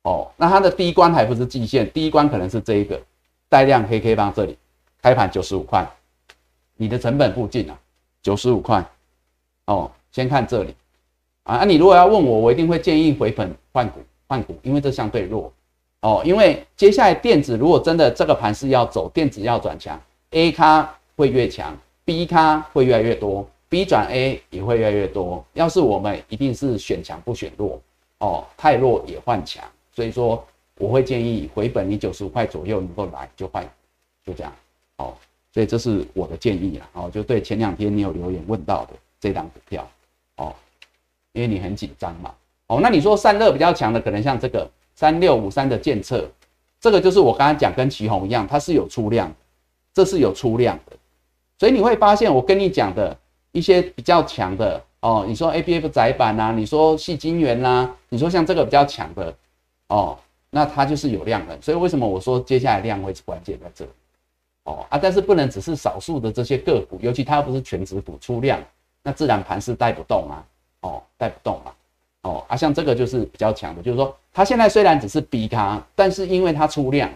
[0.03, 0.31] 哦。
[0.37, 3.01] 那它的第一关还不是季线，第一关可能是这一个
[3.49, 4.57] 带量黑 K 棒这里
[5.01, 5.85] 开盘九十五块，
[6.77, 7.77] 你的成本附近啊，
[8.21, 8.85] 九十五块
[9.65, 10.73] 哦，先看这里
[11.43, 11.57] 啊。
[11.57, 13.99] 那你如果要问我，我一定会建议回本换股。
[14.27, 15.51] 换股，因为这相对弱
[16.01, 16.21] 哦。
[16.25, 19.99] 因为接下来电子如果真的这个盘是要走，电子要转强
[20.31, 25.45] ，A 咖会越强，B 咖会越来越多，B 转 A 也会越来越多。
[25.53, 27.81] 要是我们一定是选强不选弱
[28.19, 29.63] 哦，太弱也换强。
[29.93, 30.45] 所以说
[30.77, 33.63] 我会建议回本，你九十五块左右能够来就换，
[34.25, 34.53] 就这样
[34.97, 35.13] 哦。
[35.53, 36.89] 所以这是我的建议啦。
[36.93, 39.89] 哦，就对前两天你有留言问到的这档股票
[40.35, 40.53] 哦，
[41.31, 42.33] 因为你很紧张嘛。
[42.67, 46.27] 哦，那你说散热比较强的，可能像这个三六五三的建测，
[46.79, 49.31] 这个就是我刚刚讲跟旗宏一样，它是有出量，
[49.93, 50.97] 这是有出量的，
[51.59, 53.15] 所以你会发现我跟你讲的
[53.51, 59.33] 一些比较强的哦，你说 A B F 窄板呐，你说细晶圆呐，你说像这个比较强的
[59.89, 60.17] 哦，
[60.49, 63.91] 那它就是有量的，所以为什么我说接下来量会是关键在这里？
[64.63, 68.59] 哦啊，但是不能只是少数的这些个股，尤其它又不是全指股出量，
[69.03, 70.43] 那自然盘是带不动啊，
[70.81, 71.71] 哦，带不动嘛。
[72.25, 77.07] 哦啊，像这个就是比较强的，就是说它现在虽然只是 B 咖，但是因为它出量，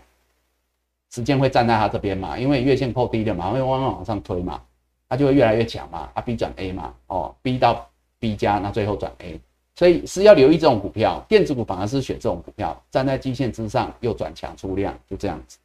[1.11, 4.61] 时间会站在它这边嘛，因为月线破低了嘛，会慢慢往上推嘛，
[5.09, 7.89] 它就会越来越强嘛，啊 B 转 A 嘛，哦 B 到
[8.19, 9.39] B 加，那最后转 A，
[9.75, 15.57] 所以是要留意这种股票，电子股反而是选这种股票，站在基线之上又转强出量，就这样子。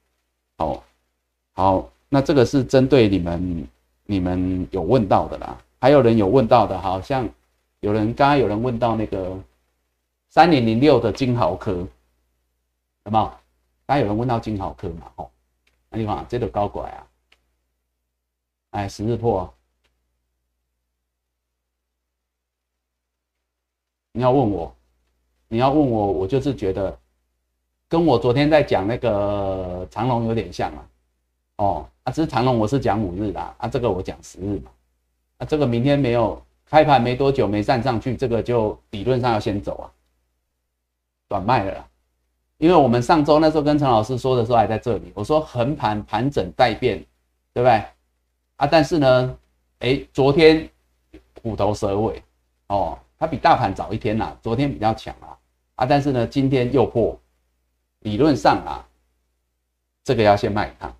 [0.57, 0.83] 好，
[1.53, 3.69] 好，那这个是针对你们
[4.07, 7.29] 你们有问到的啦，还有人有问到的，好像
[7.85, 9.39] 有人刚刚有人问到那个
[10.31, 11.73] 三零零六的金豪科，
[13.05, 13.25] 有没有？
[13.87, 15.13] 刚刚有人问到金豪科嘛？
[15.17, 15.31] 哦，
[15.91, 17.07] 那地方这个高拐啊，
[18.71, 19.53] 哎，十日破，
[24.13, 24.75] 你要问我，
[25.49, 26.99] 你要问我，我就是觉得。
[27.87, 30.89] 跟我昨天在讲那个长龙有点像啊，
[31.57, 34.71] 哦，啊，只是长龙我是讲五日啦，啊，这个我讲十日嘛，
[35.39, 36.43] 啊，这个明天没有
[36.75, 39.87] 开盘没多久没站上去，这个就理论上要先走啊，
[41.29, 41.87] 短卖了，
[42.59, 46.99] 因为我们上周那时候跟陈老师说的时候还在这里，我说横盘盘整待变，
[47.53, 47.75] 对不对？
[48.57, 49.39] 啊，但是呢，
[49.79, 50.69] 哎，昨天
[51.41, 52.21] 虎头蛇尾，
[52.67, 55.39] 哦，它比大盘早一天呐，昨天比较强啊，
[55.77, 57.17] 啊，但是呢，今天又破。
[58.01, 58.85] 理论上啊，
[60.03, 60.97] 这个要先卖一趟，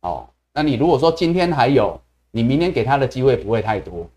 [0.00, 1.96] 哦，那你如果说今天还有，
[2.32, 4.10] 你明天给他的机会不会太多，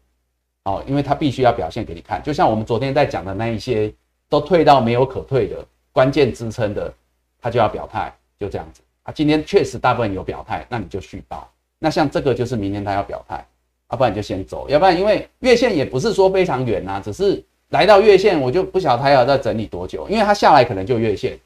[0.66, 3.93] 哦，因为他必须要表现给你看，就像我们昨天在讲的那一些
[4.30, 6.93] 都退到没有可退的关键支撑的，
[7.41, 9.11] 他就要表态，就这样子啊。
[9.11, 11.49] 今天确实大部分有表态，那你就续报。
[11.80, 13.45] 那像这个就是明天他要表态，
[13.91, 21.38] 要不然你就先走，要不然因为月线也不是说非常远呐，只是来到月线我就不晓得他要再整理多久，因为他下来可能就月线。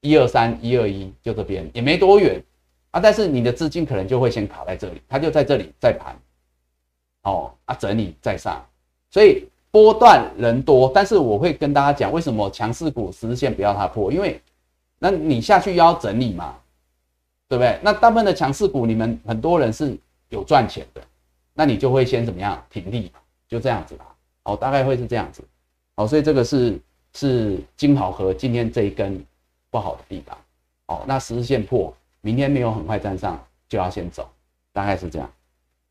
[0.00, 2.42] 一二三一二一，就这边也没多远
[2.90, 6.16] 啊，但是你的资金可能就会先卡在这里，它就在这里在盘，
[7.22, 8.64] 哦啊整理再上，
[9.10, 14.40] 所以波段人多，但是我会跟大家讲，为什么强势股十日线不要它破，因为
[14.98, 16.56] 那你下去要整理嘛，
[17.48, 17.78] 对不对？
[17.82, 19.96] 那大部分的强势股，你们很多人是
[20.28, 21.02] 有赚钱的，
[21.54, 23.12] 那你就会先怎么样停利，
[23.48, 24.06] 就这样子啦，
[24.44, 25.42] 哦大概会是这样子，
[25.96, 26.80] 哦所以这个是
[27.14, 29.24] 是金好和今天这一根。
[29.72, 30.36] 不好的地方，
[30.86, 34.28] 哦，那十日线破，明天没有很快站上，就要先走，
[34.72, 35.30] 大概是这样，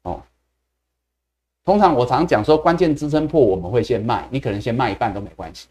[0.02, 0.22] 哦。
[1.70, 5.67] 通常我常讲说，关键支撑破，我们会先卖，你可能先卖一半都没关系，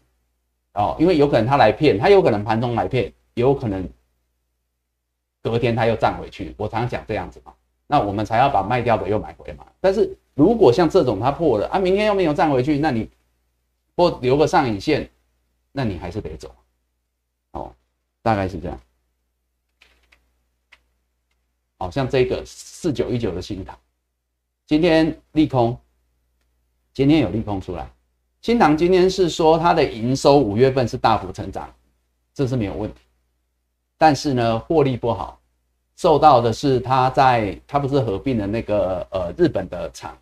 [0.75, 3.85] 哦，因为有可能他来骗，他有可能盘中来骗，有可能
[5.43, 7.53] 隔天他又站回去，我常讲这样子嘛，
[7.85, 9.65] 那我们才要把卖掉的又买回嘛。
[9.81, 13.09] 但是如果像这种它破了啊，明天又没有站回去，那你
[13.97, 15.09] 或留个上影线，
[15.73, 16.55] 那你还是得走，
[17.51, 17.75] 哦。
[18.21, 18.79] 大概是这样，
[21.77, 23.77] 好像这个四九一九的新塘，
[24.65, 25.77] 今天利空，
[26.93, 27.89] 今天有利空出来。
[28.41, 31.73] 新塘今天是说它的营收五月份是大幅成长，
[32.33, 32.99] 这是没有问题。
[33.97, 35.39] 但是呢，获利不好，
[35.95, 40.17] 受到的是它在它不是合并的那个呃日本的厂，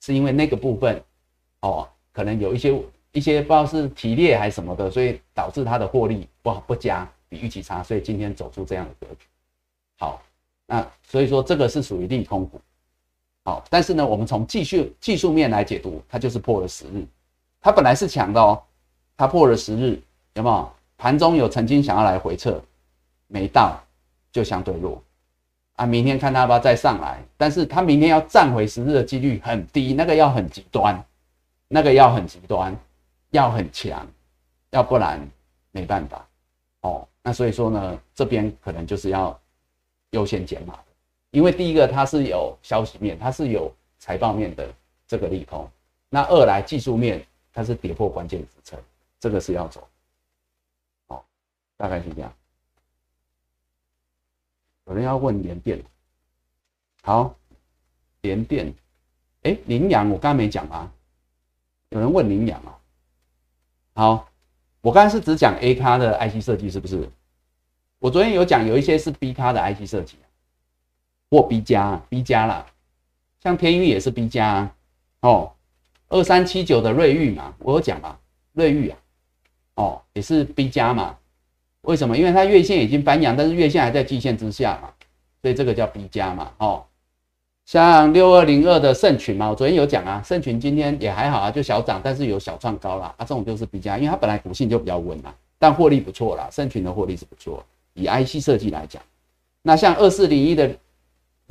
[0.00, 1.02] 是因为那个部分
[1.60, 2.80] 哦，可能有一些
[3.12, 7.08] 一些不知道是提炼还是什么的，所以导致它的获利不好不佳。
[7.28, 9.26] 比预期差，所以今天走出这样的格局。
[9.98, 10.22] 好，
[10.66, 12.60] 那所以说这个是属于利空股。
[13.44, 17.06] 好，但是呢，我们从技术技术面来解读，它就是破了十日。
[17.60, 18.62] 它本来是强的哦，
[19.16, 20.00] 它破了十日，
[20.34, 20.72] 有没有？
[20.96, 22.62] 盘中有曾经想要来回撤，
[23.26, 23.76] 没到，
[24.30, 25.02] 就相对弱。
[25.74, 31.04] 啊，明天看它要不要再上来，但是它明天要站回十日的几率很低，那个要很极端，
[31.66, 32.76] 那个要很极端，
[33.30, 34.06] 要很强，
[34.70, 35.20] 要不然
[35.72, 36.24] 没办法。
[36.82, 37.08] 哦。
[37.24, 39.36] 那所以说呢，这边可能就是要
[40.10, 40.78] 优先减码，
[41.32, 44.72] 因为第一个它是有消息面，它是有财报面的
[45.06, 45.68] 这个利空。
[46.08, 48.78] 那二来技术面它是跌破关键支撑，
[49.18, 49.88] 这个是要走。
[51.08, 51.24] 哦，
[51.76, 52.32] 大概是这样。
[54.84, 55.82] 有人要问联电，
[57.02, 57.34] 好，
[58.20, 58.72] 联电，
[59.42, 60.92] 哎，羚羊我刚刚没讲啊，
[61.88, 62.78] 有人问羚羊啊，
[63.94, 64.28] 好。
[64.82, 67.08] 我刚才是只讲 A 咖的 IC 设计，是不是？
[68.00, 70.18] 我昨天有讲有一些是 B 咖的 IC 设计，
[71.32, 72.66] 或 B 加 B 加啦，
[73.42, 74.70] 像天域也是 B 加
[75.22, 75.50] 哦，
[76.10, 78.18] 二三七九的瑞昱嘛，我有讲嘛，
[78.52, 78.98] 瑞昱啊，
[79.76, 81.16] 哦也是 B 加嘛，
[81.80, 82.18] 为什么？
[82.18, 84.90] 因为它月线已经翻阳，但是月线还在季线之下嘛，
[85.40, 86.84] 所以这个叫 B 加嘛，哦。
[87.64, 93.14] 像六二零二的盛群嘛，我昨天有讲啊，盛群今天也还好啊，就小涨，但是有小创高啦。
[93.16, 97.64] 啊，这种就是 B 加，因为它本来股性就比较稳嘛，但获利不错啦，盛群的获利是不错。
[97.94, 99.00] 以 IC 设计来讲，
[99.62, 100.76] 那像二四零一的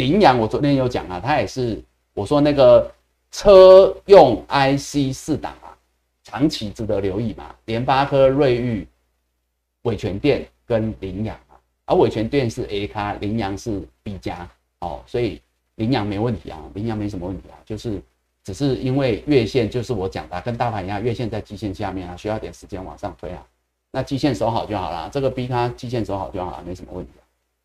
[0.01, 1.79] 羚羊，我昨天有讲啊，它也是
[2.15, 2.91] 我说那个
[3.29, 5.77] 车用 IC 四档啊，
[6.23, 8.87] 长期值得留意嘛，联发科、瑞昱、
[9.83, 11.53] 伟全电跟羚羊啊，
[11.85, 14.49] 而伟全电是 A 咖，羚羊是 B 加，
[14.79, 15.39] 哦，所以
[15.75, 18.01] 羚羊没问题啊，羚羊没什么问题啊，就是
[18.43, 23.45] 只是因为月线就是我讲的，跟大盘一样，月线在基线下面啊，需要点时间往上推啊，
[23.91, 27.11] 那基线守好就好了，这个 B 咖基线守好就好了，没什么问题，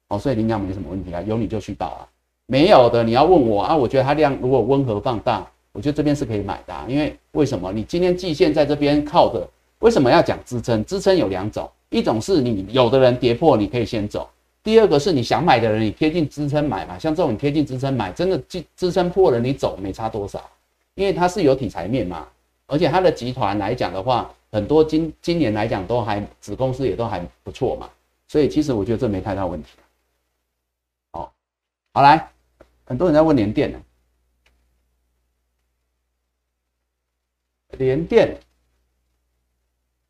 [0.08, 2.08] 哦，所以羚羊没什么问题啊，有你就去报啊，
[2.46, 7.72] 没有的你要问我啊，我觉得它量如果温和放大，我觉得这边是可以买的，因为为什么？
[7.72, 9.46] 你今天季线在这边靠着，
[9.80, 10.84] 为什么要讲支撑？
[10.84, 11.68] 支撑有两种。
[11.88, 14.28] 一种是你有的人跌破，你可以先走；
[14.62, 16.98] 第二个是你想买的人，你贴近支撑买嘛。
[16.98, 20.42] 像这种你贴近支撑买，真的支支撑破了，你走没差多少，
[20.94, 22.26] 因为它是有题材面嘛。
[22.66, 27.88] 而且它的集团来讲的话，很多今今年来讲都还子公司也都还不错嘛。
[28.26, 29.68] 所以其实我觉得这没太大问题。
[31.12, 31.32] 好，
[31.94, 32.28] 好来，
[32.86, 33.82] 很多人在问联电呢，
[37.72, 38.40] 联电，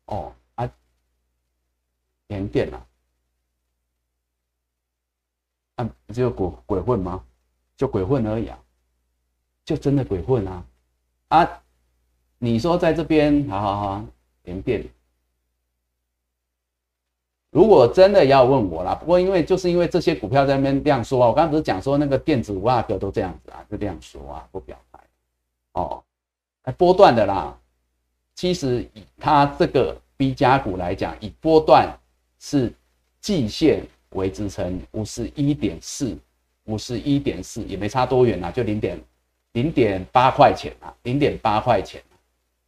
[0.05, 0.71] 哦啊。
[2.27, 2.87] 连电啊，
[5.75, 7.23] 啊，只有鬼鬼混吗？
[7.77, 8.59] 就鬼混而已啊，
[9.63, 10.65] 就真的鬼混啊！
[11.29, 11.63] 啊，
[12.37, 14.05] 你说在这边，好好好，
[14.43, 14.87] 连电。
[17.51, 24.99] 如果真的要问我啦，不过因为就是因为这些股票在那边这样说啊，我刚刚不是讲说那个电子五阿哥都这样子啊，就这样说啊，不表态
[25.73, 26.03] 哦，
[26.77, 27.57] 波段的啦。
[28.35, 31.87] 其实以它这个 B 加股来讲，以波段。
[32.39, 32.71] 是
[33.19, 33.81] 季线
[34.11, 36.15] 为支撑，五十一点四，
[36.65, 39.01] 五十一点四也没差多远啊，就零点
[39.53, 41.99] 零点八块钱啊，零点八块钱，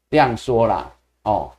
[0.10, 1.52] 量缩啦哦。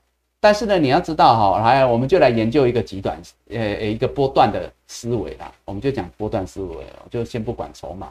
[0.43, 3.21] 但是呢，你要知道哈，来，我们就来研究一个极短，
[3.51, 5.53] 呃，一个波段的思维啦。
[5.67, 8.11] 我们就讲波段思维哦，就先不管筹码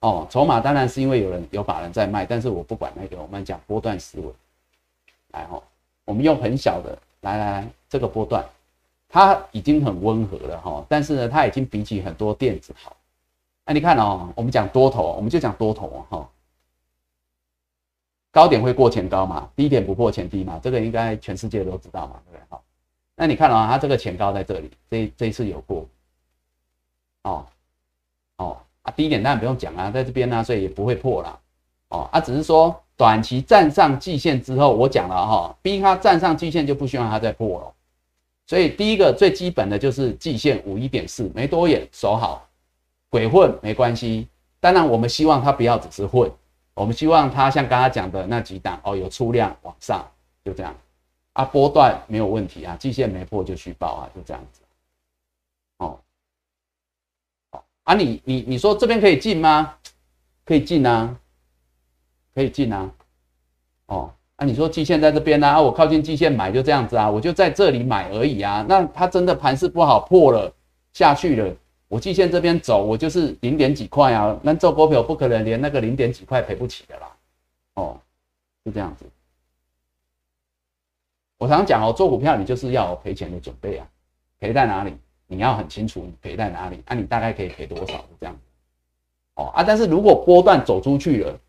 [0.00, 4.26] 哦，筹码当然是因为有人有法人在卖，但是我不管那个，我们讲波段思维，
[5.32, 5.62] 来哦，
[6.04, 8.44] 我们用很小的，来来来，这个波段。
[9.12, 12.94] 它已经很温和了哈，但是呢，它已经比起很多电子好。
[13.64, 16.28] 那你看哦，我们讲多头，我们就讲多头哈。
[18.32, 22.40] 高点会过前高嘛，低点不破前低嘛，这个应该全世界都知道嘛，对不对？
[22.48, 22.62] 好，
[23.16, 25.86] 那你看哦，它这个前高在这里，这这一次有过。
[27.22, 27.46] 哦
[28.36, 31.40] 哦啊，低点当然不用讲啊，在这边呢，所以也不会破了。
[31.88, 37.74] 哦啊，只是说短期站上季线之后，我讲了哈，逼它站上季线就不希望它再破了。
[38.46, 42.48] 所以第一个最基本的就是季线五一点四没多远守好，
[43.08, 44.28] 鬼混没关系。
[44.60, 46.30] 当然我们希望它不要只是混，
[46.80, 50.02] 我们希望它像刚刚讲的那几档哦有出量往上，
[50.42, 50.74] 就这样
[51.34, 54.62] 啊波段没有问题啊，季线没破就续报啊，就这样子。
[55.76, 56.00] 哦，
[57.50, 59.74] 好啊你你你说这边可以进吗？
[60.46, 61.14] 可以进啊，
[62.34, 62.90] 可以进啊，
[63.88, 64.10] 哦。
[64.38, 65.46] 那你说季线在这边呢？
[65.46, 68.64] 啊，我靠近季线买就这样子啊，我就在这里买而已啊。
[68.66, 70.50] 那它真的盘势不好破了
[70.94, 71.54] 下去了，
[71.90, 74.38] 我季线这边走，我就是零点几块啊。
[74.42, 77.16] 那做股票不可能连那个零点几块赔不起的啦。
[77.74, 78.00] 哦，
[78.64, 79.04] 是这样子。
[81.36, 83.84] 我常讲哦，做股票你就是要赔钱的准备啊，
[84.38, 84.94] 赔在哪里？
[85.26, 88.04] 你要很清楚你赔在哪里，啊，你大概可以赔多少？
[88.20, 88.38] 这样。
[89.34, 91.40] 哦啊，但是如果波段走出去了。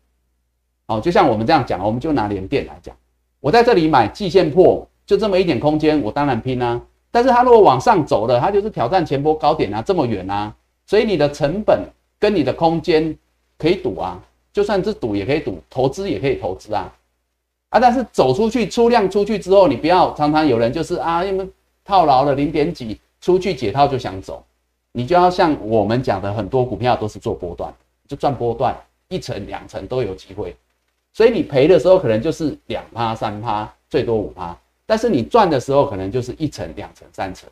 [0.86, 2.96] 哦，就像我们这样讲，我们就拿联电来讲，
[3.38, 6.82] 我在这里买季线破，就这么一点空间，我当然拼啊。
[7.12, 10.52] 但是它如果往上走了，它就是挑战前波高点啊，这么远啊，
[10.86, 11.84] 所以你的成本
[12.18, 13.16] 跟你的空间
[13.56, 14.20] 可以赌啊，
[14.52, 16.92] 就算是赌也可以赌，投资也可以投资啊。
[17.68, 21.48] 啊，但是走出去出量出去之后，你不要常常有人就是啊，因为
[21.84, 24.44] 套牢了零点几，出去解套就想走，
[24.92, 27.72] 你就要像我们讲的，很多股票都是做波段，
[28.08, 28.74] 就赚波段，
[29.08, 30.56] 一层两层都有机会。
[31.14, 34.56] 所以你赔的时候可能就是两趴三趴，最多五趴，
[34.86, 37.48] 但是你赚的时候可能就是一层两层三层。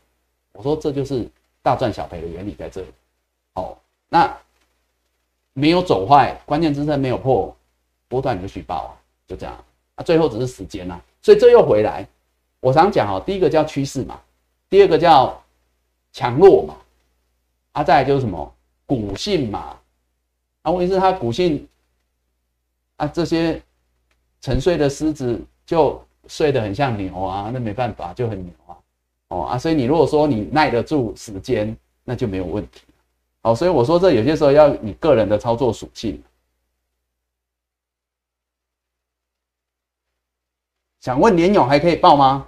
[0.53, 1.28] 我说这就是
[1.62, 2.89] 大赚小赔的原理在这里。
[3.55, 3.76] 哦，
[4.09, 4.37] 那
[5.53, 7.55] 没有走坏，关键支撑没有破，
[8.09, 8.91] 波段你就续报啊，
[9.26, 9.64] 就这样
[9.95, 10.03] 啊。
[10.03, 12.07] 最后只是时间呐，所以这又回来。
[12.61, 14.20] 我常讲哦，第一个叫趋势嘛，
[14.68, 15.43] 第二个叫
[16.12, 16.76] 强弱嘛，
[17.72, 18.55] 啊，再来就是什么
[18.87, 19.76] 股性嘛，
[20.62, 21.66] 啊，问题是它股性。
[22.97, 23.62] 啊，这些
[24.43, 28.76] 沉睡的狮子就睡得很像牛啊，那没办法，就很牛啊，
[29.28, 32.83] 哦啊，所以你如果说你耐得住时间，那就没有问题。
[33.43, 36.22] 哦，所以我说这有些时候要你个人的操作属性。
[41.01, 42.47] 想问连勇还可以报吗？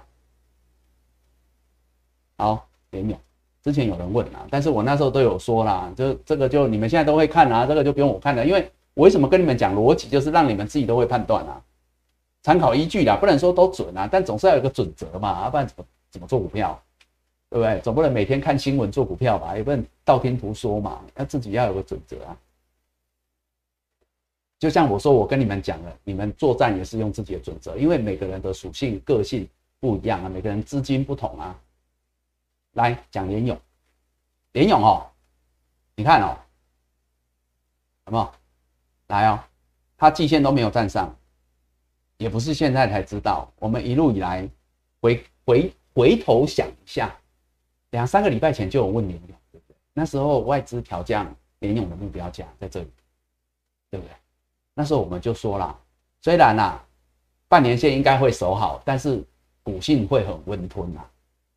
[2.37, 3.19] 好，连勇
[3.61, 8.71] 之前有人问啊，但是我那时候都有说啦，就这个就你们现在都会看啊，这个就不用我看了，因为。
[8.95, 11.59] 我为什么跟你们讲逻辑，就是让你们自己都会判断啊，
[12.43, 16.79] 参考依据啦，不能说都准啊，但总是要有个准则嘛，要不然怎么怎么做股票，
[17.49, 17.79] 对不对？
[17.79, 19.55] 总不能每天看新闻做股票吧？
[19.55, 22.37] 也不能道听途说嘛，要自己要有个准则啊。
[24.59, 29.47] 就像我说，我跟你们讲了，你们作战也是用自己的准则，因为每个人的属性、个性
[29.79, 31.57] 不一样啊，每个人资金不同啊。
[32.73, 33.59] 来讲联勇，
[34.53, 35.05] 联勇哦，
[35.95, 36.37] 你看哦，
[38.05, 38.33] 好不好？
[39.07, 39.39] 来哦，
[39.97, 41.15] 他季线都没有站上，
[42.17, 43.51] 也不是现在才知道。
[43.59, 44.47] 我们一路以来
[45.01, 47.15] 回回回头想一下，
[47.91, 49.75] 两三个礼拜前就有问联勇，对不对？
[49.93, 52.87] 那时候外资调降联勇的目标价在这里，
[53.91, 54.11] 对不对？
[54.73, 55.77] 那时候我们就说了，
[56.21, 56.79] 虽然呐，
[57.47, 59.23] 半年线应该会守好，但是
[59.61, 61.01] 股性会很温吞呐。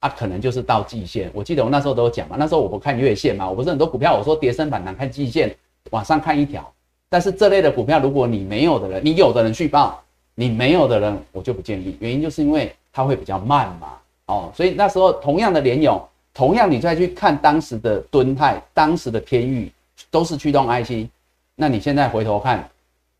[0.01, 1.31] 啊，可能就是到季线。
[1.33, 5.57] 我记得我那时候都有讲嘛，那时候我不看月线嘛，我不是很多股票，我说跌升反弹看季线，
[5.91, 6.71] 往上看一条。
[7.09, 10.05] 但是这类的股票，如果你没有的人，你有的人去报，
[10.39, 11.97] 你没有的人，我就不建议。
[11.99, 16.01] 原因就是因为它会比较慢嘛，哦，所以那时候同样的联勇，
[16.35, 19.73] 同样你再去看当时的敦泰，当时的天域，
[20.11, 21.09] 都是驱动 IC，
[21.55, 22.69] 那你现在回头看，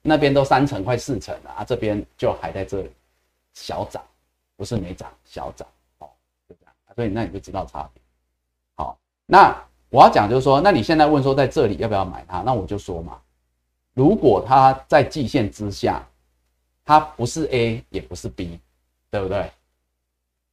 [0.03, 2.91] 那边都三成快四成了啊，这边就还在这里
[3.55, 4.03] 小涨，
[4.55, 5.67] 不是没涨，小涨
[6.01, 6.09] 哦，
[6.47, 6.75] 就这样。
[6.95, 8.03] 所以那你就知道差别。
[8.75, 9.57] 好，那
[9.89, 12.43] 我要讲就是说，那你现在问说在这里要不要买它？
[12.43, 13.19] 那我就说嘛，
[13.95, 16.07] 如果它在季线之下，
[16.87, 18.59] 它不是 A 也不是 B，
[19.11, 19.51] 对不对？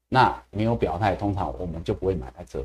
[0.09, 2.59] 那没有表态，通常我们就不会买在这，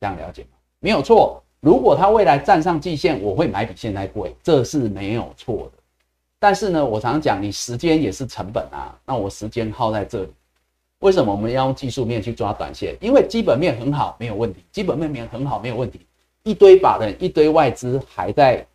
[0.00, 0.48] 这样了解吗？
[0.80, 1.42] 没有错。
[1.60, 5.78] 如果它未来站上季线，我会买比现在贵，这是没有错的。
[6.38, 8.98] 但是呢，我常常讲，你时间也是成本啊。
[9.04, 10.32] 那我时间耗在这里。
[11.00, 12.96] 为什么我们要用技术面去抓短线？
[13.00, 14.64] 因为基本面很好，没有问题。
[14.72, 16.00] 基本面面很好，没有问题。
[16.42, 18.66] 一堆把人、一堆外资还在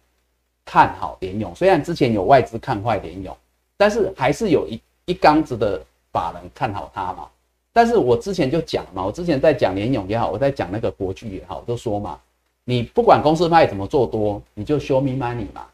[0.64, 3.36] 看好联勇，虽然之前有外资看坏联勇，
[3.78, 7.28] 但是还是有一一缸子的法人看好它嘛。
[7.74, 12.20] 但是我之前就讲嘛，我之前在讲联勇也好，我在讲那个国巨也好，我都说嘛，
[12.64, 15.66] 你不管公司派怎么做多，你就 show me money 嘛，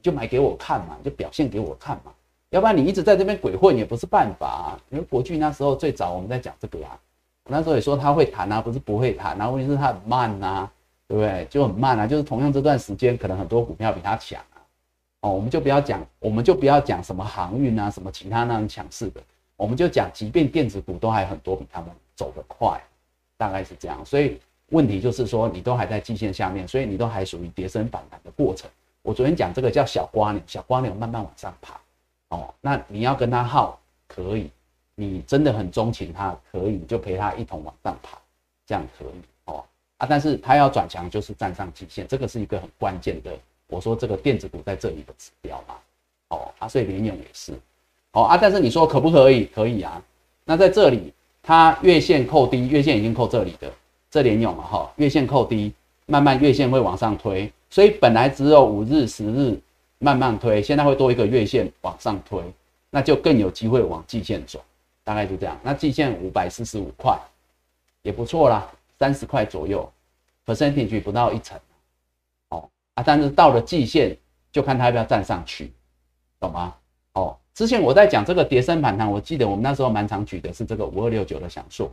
[0.00, 2.12] 就买给我看嘛，就表现给我看嘛。
[2.50, 4.80] 要不然你一直在这边鬼混也不是办法啊！
[4.88, 6.98] 因为国巨那时候最早我们在讲这个啊，
[7.50, 10.70] 那时候也说他会谈啊，不是不会谈啊，问题是他很慢呐，
[11.06, 11.46] 对不对？
[11.50, 14.40] 就很慢啊，就是同样这段时间可能很多股票比他强。
[15.30, 19.20] 我们就不要讲，我们就不要讲什么航运啊，什么其他那种强势的，
[19.56, 22.80] 我们就讲，即便电子股都还很多比他们走得快，
[23.36, 24.04] 大概是这样。
[24.04, 28.70] 所以问题就是说，你都还在季线下面，所以你都还属于跌升反弹的过程。
[29.02, 31.80] 我昨天讲这个叫小瓜牛，小瓜牛慢慢往上爬。
[32.28, 34.50] 哦，那你要跟他耗可以，
[34.94, 38.18] 你真的很钟情他，可以你就陪他一同往上爬，
[38.66, 39.64] 这样可以哦
[39.96, 43.32] 啊，但是他要转强就是站上极限，这个是一个很关键的。
[43.68, 45.74] 我说这个电子股在这里的指标嘛，
[46.28, 47.52] 哦啊，所以联勇也是，
[48.12, 49.44] 哦啊，但是你说可不可以？
[49.54, 50.02] 可以啊。
[50.44, 51.12] 那在这里，
[51.42, 53.72] 它月线扣低，月线已经扣这里的，
[54.10, 55.72] 这联勇了哈，月线扣低，
[56.06, 59.58] 慢慢月线会往上推，所以本来只有五日、十日。
[60.00, 62.40] 慢慢推，现在会多一个月线往上推，
[62.88, 64.62] 那就更有机会往季线走，
[65.02, 65.58] 大概就这样。
[65.60, 67.18] 那季线五百四十五块，
[68.02, 68.64] 也不错啦，
[68.96, 69.92] 三十块左右
[70.46, 71.58] ，percentage 不到一成，
[73.04, 74.16] 但是到了季线
[74.50, 75.72] 就看它要不要站上去，
[76.40, 76.74] 懂吗？
[77.14, 81.90] 哦，之前我在讲这个叠升反弹，我记得我们那时候蛮常举的是这个五二六九的享受，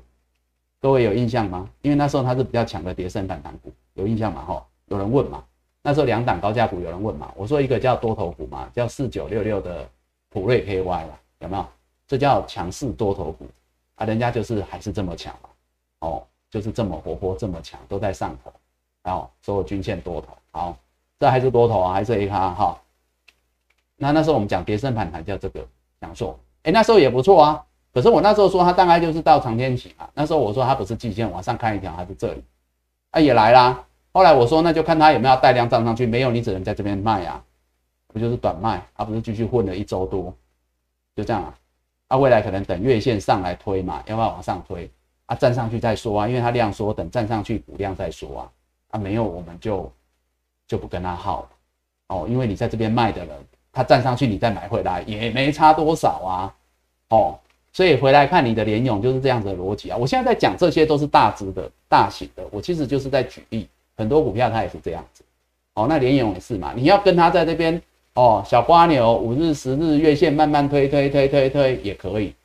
[0.79, 1.69] 各位有印象吗？
[1.81, 4.43] 因为那时候它是比较强的叠升反弹股，有印象吗？
[4.45, 5.43] 哈，有人问嘛？
[5.81, 7.31] 那时候两档高价股有人问嘛？
[7.35, 9.87] 我说一个叫多头股嘛，叫四九六六的
[10.29, 11.65] 普瑞 KY 啦，有没有？
[12.07, 13.47] 这叫强势多头股
[13.95, 15.49] 啊，人家就是还是这么强嘛，
[15.99, 18.53] 哦，就是这么活泼这么强，都在上头，
[19.01, 20.77] 然后所有均线多头，好，
[21.19, 22.81] 这还是多头啊，还是 A 卡哈？
[23.97, 25.65] 那那时候我们讲跌升反弹叫这个
[26.01, 27.63] 享受，哎，那时候也不错啊。
[27.93, 32.43] 可是我那时候说它大概就是到长天期嘛，那时候我说它不是季线往上看一条，还是这里，
[33.11, 33.85] 啊也来啦。
[34.11, 37.41] 后来我说，那就看它有没有带量涨上去，没有你只能在这边卖啊，
[38.07, 40.33] 不就是短卖，它不是继续混了一周多，
[41.15, 41.53] 就这样啊。
[42.09, 44.89] 啊，未来可能等月线上来推嘛，要不要往上推
[45.25, 45.35] 啊？
[45.35, 48.51] 站上去再说啊，因为它量缩，等站上去补量再说啊。
[48.91, 49.91] 啊，没有我们就
[50.67, 51.47] 就不跟他耗
[52.07, 53.35] 哦，因为你在这边卖的人，
[53.71, 56.53] 他站上去你再买回来也没差多少啊。
[57.09, 57.37] 哦，
[57.71, 59.97] 所以回来看你的联勇就是这样子的逻辑啊。
[59.97, 63.67] 我现在在讲这些都是大只的、大型的，我其实就是在举例。
[63.97, 65.23] 很多股票它也是这样子，
[65.75, 67.81] 哦，那联勇也是嘛，你要跟他在这边
[68.13, 72.35] 哦，小瓜牛五日、十日月线慢慢推推推推推也可以，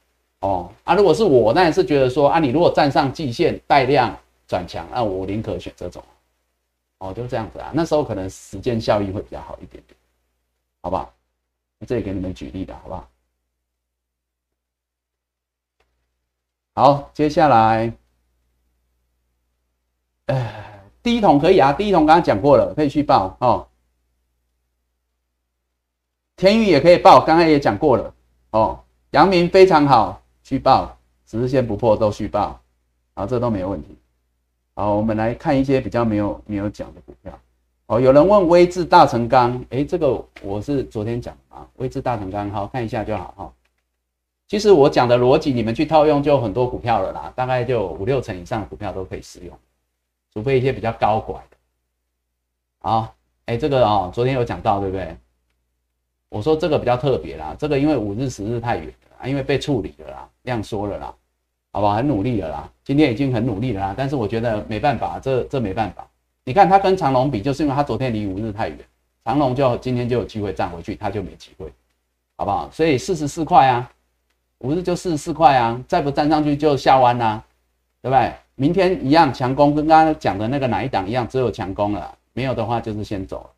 [0.43, 4.17] 哦啊，如果是我，那也是觉得说啊，你如果站上季线带量
[4.47, 6.01] 转强，那我宁可选这种，
[7.01, 9.99] 哦，就是这样子啊，那时候可能时间效益会比较好一点点，
[10.83, 11.13] 好不好？
[11.87, 13.11] 这里给你们举例的好不好？
[16.75, 17.93] 好，接下来。
[21.03, 23.67] 第一桶可以啊，第一桶刚刚讲过了，可以续报哦。
[26.37, 28.15] 天宇也可以报，刚刚也讲过了
[28.51, 28.85] 哦。
[29.13, 30.97] 阳明非常好，续报，
[31.27, 32.61] 十日线不破都续报，
[33.15, 33.97] 啊，这都没有问题。
[34.75, 37.39] 好，我们来看一些比较没有没有讲的股票。
[37.87, 43.53] 哦，有人问威智大成钢，哎，这个我是昨天讲啊，威智大成钢，好看一下就好哈。
[44.47, 49.59] 其实我讲的逻辑，你们去套用就很多股票了啦，大概就五六成以上的股票都可以适用，
[50.33, 51.57] 除非一些比较高拐的。
[52.79, 53.15] 好，
[53.47, 55.17] 哎，这个哦，昨天有讲到对不对？
[56.29, 61.15] 我说这个比较特别啦，这个因为五日十日太远了，因为被处理了啦，量缩了啦，
[61.73, 66.05] 好吧，很努力了啦，今天已经很努力了啦，但是我觉得没办法，这这没办法。
[66.43, 68.77] 你看它跟长隆比，就是因为它昨天离五日太远，
[69.25, 71.73] 长隆就今天就有机会站回去，它就没机会，
[72.37, 72.69] 好不好？
[72.73, 73.89] 所以四十四块啊。
[74.59, 77.41] 五日就四十四块啊，再不站上去就下弯啦，
[78.03, 78.33] 对不对？
[78.57, 83.49] 明天一样强攻，跟刚刚讲的那个哪一档一样，只有强攻了，没有的话就是先走，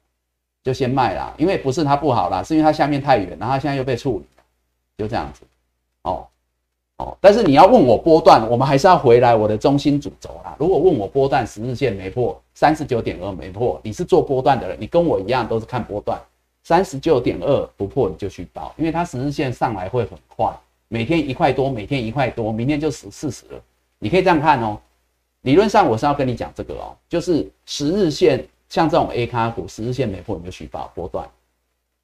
[0.63, 1.33] 就先卖啦。
[1.39, 4.27] 因为不是它不好啦，是因为它下面太远，然后它现在又被处理，
[4.99, 5.41] 就这样子。
[6.03, 6.29] 哦
[6.99, 10.55] 哦，但是你要问我波段，我们还是要回来我的中心主轴啦。
[10.59, 16.21] 如果问我波段十日线没破三十九点二没破，你是做波段的人，你跟我一样都是看波段，
[16.63, 20.53] 三十九点二不破你就去报，因为它十日线上来会很快。
[20.89, 23.61] 每天一块多，每天一块多，明天就十四十了。
[23.99, 24.79] 你可以这样看哦。
[25.41, 31.29] 理论上我是要跟你讲这个哦，就是十日线像这种 A 卡股，十日线没破你就续报波段，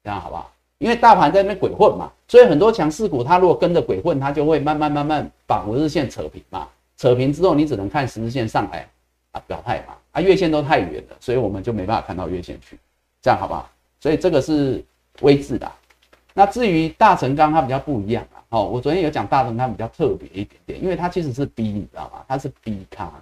[0.03, 0.51] 这样好不好？
[0.79, 6.67] 因为大盘在那边鬼混嘛，所以很多强势股它如果跟着鬼混，它就会慢慢慢慢把五日线扯平嘛。
[6.97, 8.87] 扯平之后，你只能看十日线上来
[9.31, 9.93] 啊表态嘛。
[10.11, 12.77] 啊月线都太远了，所以我们就没办法看到月线去，
[13.21, 13.69] 这样好不好？
[13.99, 14.83] 所以这个是
[15.21, 15.71] 微字的。
[16.33, 18.41] 那至于大成钢，它比较不一样啊。
[18.49, 22.23] 哦，我昨天有讲大成，它比较特别一点点，因为它其实是 B，你知道吗？
[22.27, 23.21] 它是 B 卡，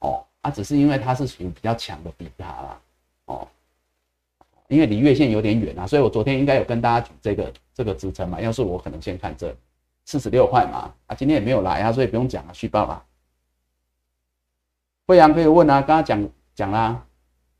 [0.00, 2.80] 哦，它只是因为它是属于比较强的 B 卡啦，
[3.26, 3.48] 哦，
[4.68, 8.40] 因为离月线有点远啊，所以我昨天应该有跟大家举这个这个支撑嘛。
[8.40, 9.54] 要是我可能先看这
[10.04, 13.04] 四十六块嘛，啊，今天也没有来啊，所以不用讲了，续报啦。
[15.06, 17.06] 惠阳可以问啊，刚刚讲讲啦，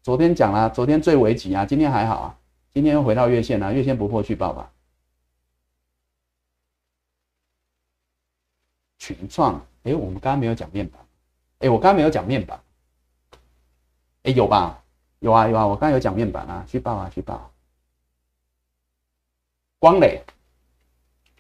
[0.03, 2.39] 昨天讲啦，昨天最危急啊，今天还好啊，
[2.75, 4.73] 今天又回到月线啊，月线不破续报吧。
[8.99, 11.01] 群创，哎，我们刚刚没有讲面板，
[11.61, 12.61] 哎，我刚刚没有讲面板，
[14.25, 14.83] 哎，有吧？
[15.27, 17.51] 有啊，有啊，我刚刚有讲面板啊，去报啊，去报。
[19.81, 20.22] 光磊，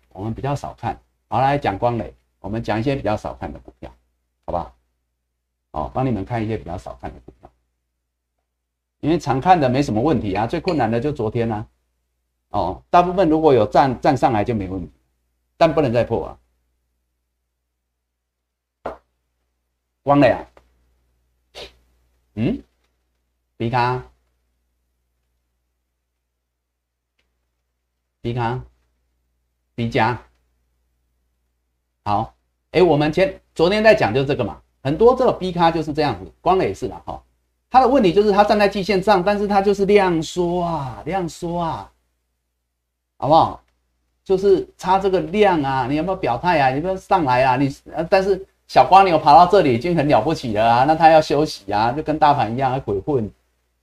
[0.08, 3.88] 我们比较少看，好来讲光磊，我们讲一些比较少看的股票，
[4.44, 4.74] 好吧？
[5.70, 7.48] 哦，帮你们看一些比较少看的股票，
[8.98, 11.64] 因为常看的没什么问题啊，最困难的就昨天呢，
[12.48, 14.90] 哦，大部分如果有站站上来就没问题，
[15.56, 16.38] 但不能再破啊。
[20.02, 20.44] 光磊啊，
[22.34, 22.60] 嗯
[23.58, 24.02] ，B 卡
[28.20, 28.60] ，B 卡
[29.74, 30.20] ，B 加，
[32.04, 32.34] 好，
[32.72, 37.22] 哎，我们前昨天在讲就是这个嘛，很多这个 B 卡就是这样子，光磊是的哈，
[37.70, 41.90] 它的问题就是它站在季线上，但是它就是量缩啊，量缩啊，
[43.18, 43.62] 好不好？
[44.24, 46.70] 就是差这个量啊，你有没有表态啊？
[46.70, 47.74] 你不要上来啊，你，
[48.10, 48.46] 但是。
[48.68, 53.30] 小瓜牛爬到这里已经很了不起了啊，那他要休息啊，就跟大盘一样鬼混，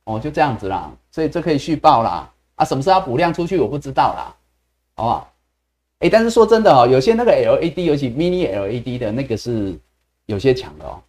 [0.05, 2.29] 哦，就这样子啦，所以这可以续报啦。
[2.55, 4.35] 啊，什么时候要补量出去我不知道啦，
[4.95, 5.33] 好不好？
[5.99, 9.79] 哎，但是说真的哦，有些那个 LED，尤其 Mini LED 的那个是
[10.25, 11.01] 有些强的哦，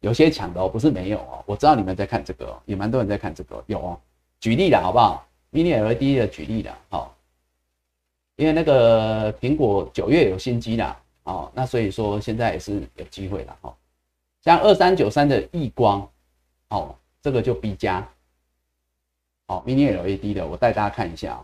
[0.00, 1.42] 有些强的哦，不是没有哦。
[1.46, 3.98] 我知道你们在看这个，哦也蛮多人在看这个，有哦。
[4.40, 7.14] 举例的好不好？Mini LED 的举例的，好，
[8.36, 10.96] 因为那个苹果九月有新机啦。
[11.24, 13.76] 哦，那所以说现在也是有机会了哈，
[14.42, 16.08] 像二三九三的亿光，
[16.70, 18.06] 哦，这个就 B 加，
[19.50, 21.38] 哦，Mini LED 的，我带大家看一下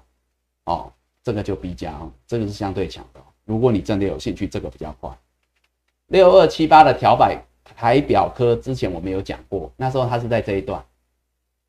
[0.64, 0.92] 哦，
[1.22, 5.10] 这个就 B 加哦，这个是相对强的，如果你真的有兴趣，这个比较快。
[6.06, 7.36] 六二七八的调摆
[7.76, 10.84] 台表科之前我们有讲过，那时候它是在这一段，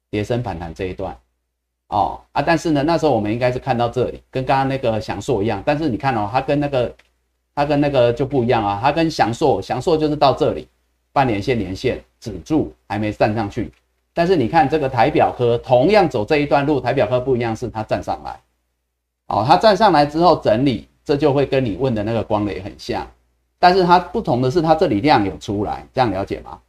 [0.10, 1.18] 叠升反弹这一段，
[1.88, 6.96] 哦啊，但是呢，那时候我们应该是看到这里，跟刚刚那个翔硕一样，但是你看哦，它跟那个。
[7.58, 10.68] 它跟那个就不一样啊，它跟祥硕，祥硕就是到这里，
[11.12, 13.72] 半年线连线止住，还没站上去。
[14.18, 18.39] 但是你看这个台表科，同样走这一段路，台表科不一样，是它站上来，
[19.27, 23.07] 哦，它站上来之后整理，这就会跟你问的那个光磊很像，
[23.60, 26.60] 但是它不同的是，它这里量有出来，这样了解吗？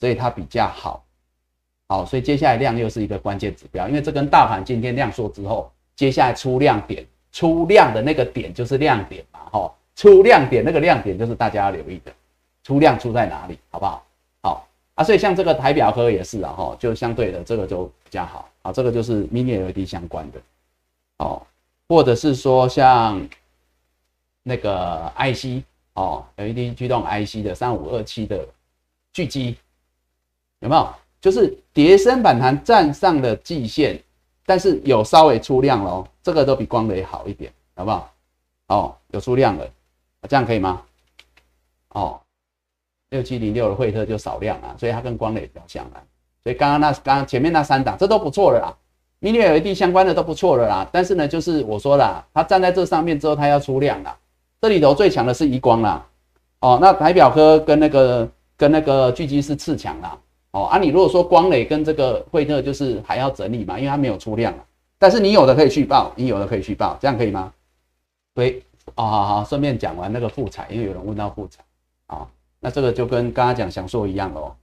[0.00, 1.04] 所以它比较好，
[1.86, 9.70] 好，所以接下来量又是一个关键指标，因为这跟大盘今天量缩之后，接下来出量点，出量的那个点就是亮点嘛，哈。
[9.96, 12.12] 出亮点，那个亮点就是大家要留意的，
[12.62, 14.02] 出量出在哪里，好不好？
[14.94, 20.40] 啊，所以像这个台表科也是啊，哈，就相对的这个就比较好啊，这个就是 mini LED 相关的
[21.18, 21.42] 哦，
[21.88, 23.28] 或者是说像
[24.42, 25.64] 那个 IC
[25.94, 28.46] 哦，LED 驱动 IC 的三五二七的
[29.12, 29.56] 巨基
[30.60, 30.88] 有没有？
[31.20, 34.00] 就是叠升反弹站上了季线，
[34.46, 38.12] 但是有稍微出量喽，这个都比光磊好一点，好不好？
[38.68, 39.68] 哦，有出量了，
[40.28, 40.82] 这样可以吗？
[41.88, 42.20] 哦。
[43.10, 46.02] 六七零六的惠特就少量啊，所以它跟光磊比较像啊。
[46.42, 48.76] 所以刚刚那刚刚前面那三档这都不错了啦
[49.20, 50.88] ，mini LED 相关的都不错了啦。
[50.92, 54.14] 但是呢，就是我说啦，它站在这上面之后，它要出量啦。
[54.60, 56.06] 这里头最强的是一光啦，
[56.60, 60.18] 哦，那台表科跟那个跟那个巨基是次强啦。
[60.50, 64.64] 哦，啊，你如果说光磊跟这个惠特就是还要整理嘛，因为它没有出量啊。
[64.98, 67.52] 但是你有的可以去报，你有的可以去报，这样可以吗？
[68.34, 68.62] 对，
[68.94, 71.62] 哦，好好，顺便讲完那个复彩，因为有人问到复彩
[72.06, 72.26] 啊。
[72.64, 74.56] 那这个就跟刚刚讲享受一样喽，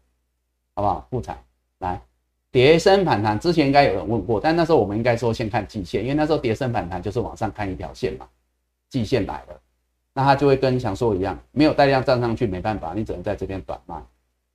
[0.73, 1.07] 好不好？
[1.11, 1.37] 复产
[1.77, 2.01] 来，
[2.49, 8.27] 叠升反弹之前应该有人问过，但那时候我们应该说先看季线，因为那时候叠升反弹就是往上看一条线嘛，
[8.89, 9.61] 季线来了，
[10.15, 14.01] 那它就会跟享受一样，没有带量站上去没办法，你只能在这边短卖，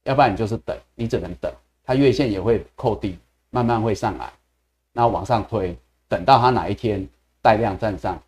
[0.03, 1.49] 要不然你就是等，你只能等，
[1.85, 3.17] 它月线也会扣底，
[3.51, 4.29] 慢慢会上来，
[4.93, 5.79] 然后往上推，
[6.09, 7.07] 等到它哪一天
[7.41, 8.21] 带量站上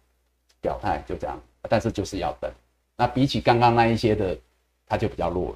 [0.60, 1.36] 表态就这样，
[1.68, 2.48] 但是就是要等，
[2.96, 4.38] 那比起刚刚那一些的。
[4.88, 5.54] 它就比较弱了，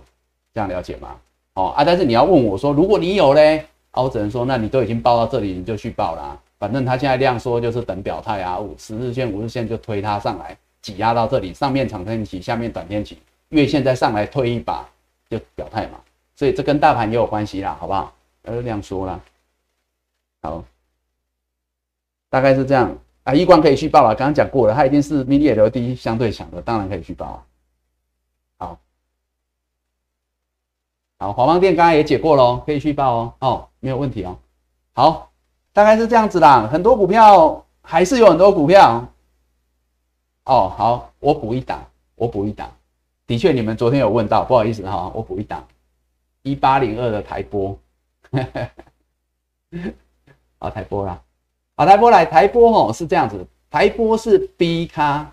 [0.55, 1.17] 这样了解吗？
[1.55, 6.39] 哦啊，但是你要问我说，如果你有嘞，啊，我只能说，那你都已经报到这里，你就去报啦。
[6.59, 13.19] 反正它现在量缩就是等表态啊，五十日线、五日线就推它上来，挤压到这里，上面长天期，下面短天期，
[13.49, 14.89] 月线再上来推一把
[15.29, 15.99] 就表态嘛。
[16.37, 18.13] 所以这跟大盘也有关系啦，好不好？
[18.45, 19.21] 呃，量缩了，
[20.43, 20.65] 好，
[22.31, 23.35] 大概是这样啊。
[23.35, 27.45] 一光可以去报了，刚刚讲过了，它一定是 mini LED 相对强的，当然可以去报。
[31.23, 33.33] 好，华邦店刚刚也解过喽，可以去报哦。
[33.39, 34.37] 哦，没有问题哦。
[34.93, 35.31] 好，
[35.73, 36.69] 大概是这样子啦。
[36.69, 39.07] 很多股票还是有很多股票。
[40.47, 41.81] 哦，好，我补一档，
[42.17, 42.69] 我补一档。
[43.25, 45.65] 的确，你们昨天有问到，不好意思哈，我补一档。
[46.43, 47.79] 一八零二的台波，
[50.59, 51.23] 好 台波啦，
[51.77, 55.31] 好台波来，台波哦是这样子，台波是 B 咖，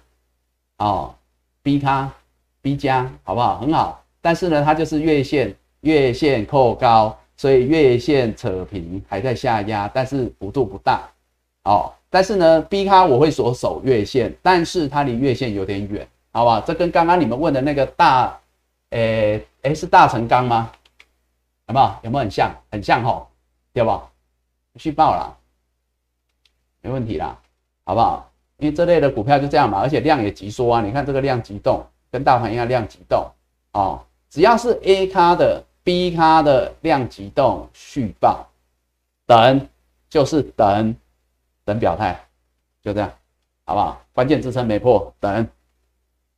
[0.78, 1.16] 哦
[1.64, 2.14] ，B 咖
[2.62, 3.58] B 加，好不好？
[3.58, 5.56] 很好，但是呢，它就是月线。
[5.82, 11.10] 月线扣高，所以月线扯平，还在下压，但是幅度不大，
[11.64, 11.94] 哦。
[12.12, 16.60] 但是呢，B 咖我会所守月线，但是它离月线有点远，好吧？
[16.66, 18.36] 这跟刚刚你们问的那个大，
[18.90, 20.72] 诶诶，是大成钢吗？
[21.68, 21.92] 有没有？
[22.02, 22.52] 有没有很像？
[22.72, 23.28] 很像吼，
[23.72, 24.02] 对不？
[24.78, 25.38] 续报了，
[26.82, 27.40] 没问题啦，
[27.84, 28.30] 好不好？
[28.58, 33.24] 因为这类的股票就这样嘛，而且量也急缩啊，你看这个量急动，跟大盘一样量急动，
[33.74, 35.64] 哦，只要是 A 咖的。
[35.84, 38.48] B 咖的量级动续报，
[39.26, 39.68] 等
[40.10, 40.96] 就是等
[41.66, 42.20] 等表态，
[42.82, 43.12] 就这样，
[43.66, 44.02] 好不好？
[44.14, 45.48] 关键支撑没破，等，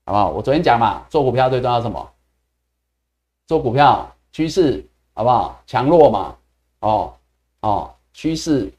[0.05, 0.29] 好不好？
[0.29, 2.11] 我昨天讲嘛，做股票最重要什么？
[3.47, 5.61] 做股票趋势好不好？
[5.67, 6.35] 强弱嘛，
[6.79, 7.13] 哦
[7.61, 8.71] 哦，趋势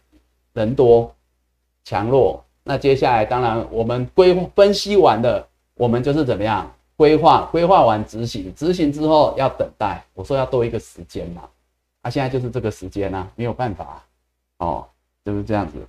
[0.55, 1.15] 人多
[1.85, 6.73] 强弱，那接下来当然我们规分析完的，我们就是怎么样？
[7.03, 10.01] 规划规划完执行，执行之后要等待。
[10.15, 11.43] 我说要多一个时间嘛，
[12.03, 14.01] 啊，现在就是这个时间呐，没有办法
[14.59, 14.87] 哦，
[15.25, 15.85] 就是这样子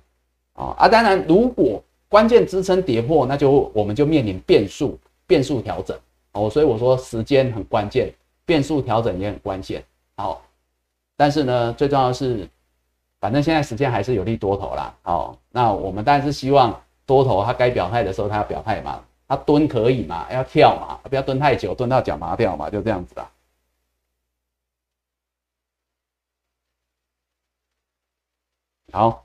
[0.54, 0.88] 哦啊。
[0.88, 5.96] 当然，如果关键支撑跌破，那就我们就面临变数，变数调整
[6.32, 6.50] 哦。
[6.50, 8.12] 所以我说时间很关键，
[8.44, 9.84] 变数调整也很关键。
[10.16, 10.42] 好，
[11.16, 12.48] 但是呢，最重要是，
[13.20, 14.92] 反正现在时间还是有利多头啦。
[15.02, 16.76] 好，那我们当然是希望
[17.06, 19.00] 多头它该表态的时候，它要表态嘛。
[19.26, 20.26] 他蹲可以嘛？
[20.32, 20.98] 要跳嘛？
[21.08, 22.68] 不要蹲太久，蹲到脚麻掉嘛？
[22.68, 23.30] 就这样子啊。
[28.92, 29.24] 好，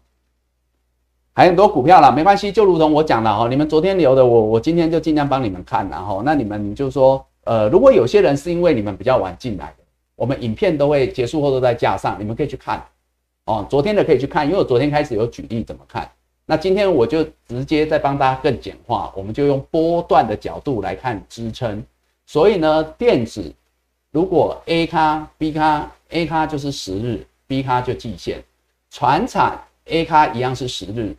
[1.34, 9.84] 还很多股票啦，没关系，就如同我讲的哈，你们昨天留的，我我今天就尽量帮你们看，然后那你们就说，呃，如果有些人是因为你们比较晚进来的，
[10.16, 12.84] 我们影片都会结束后都在架上，你们可以去看
[13.46, 13.64] 哦。
[13.70, 16.10] 昨天的可以去看，因为我昨天开始有举例怎么看。
[16.50, 21.86] 那今天我就直接再帮大家更简化，我们就用波段的角度来看支撑。
[22.26, 23.54] 所以呢，电子
[24.10, 28.40] 如果 A 咖、B 咖，A 咖就是十日，B 咖就季线；
[28.90, 31.16] 船产 A 咖一样是十日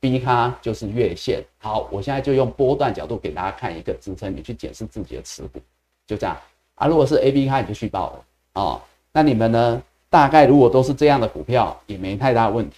[0.00, 1.44] ，B 咖就是月线。
[1.58, 5.60] 好，我现在就用波段角度给大家看一个支撑，你去检视自己的持股，
[6.06, 6.34] 就这样
[6.76, 6.86] 啊。
[6.86, 8.24] 如果是 A、B 咖，你就续报了
[8.54, 8.80] 哦。
[9.12, 9.82] 那你们呢？
[10.08, 12.76] 大概如果都是这样的股票，也没太大问题。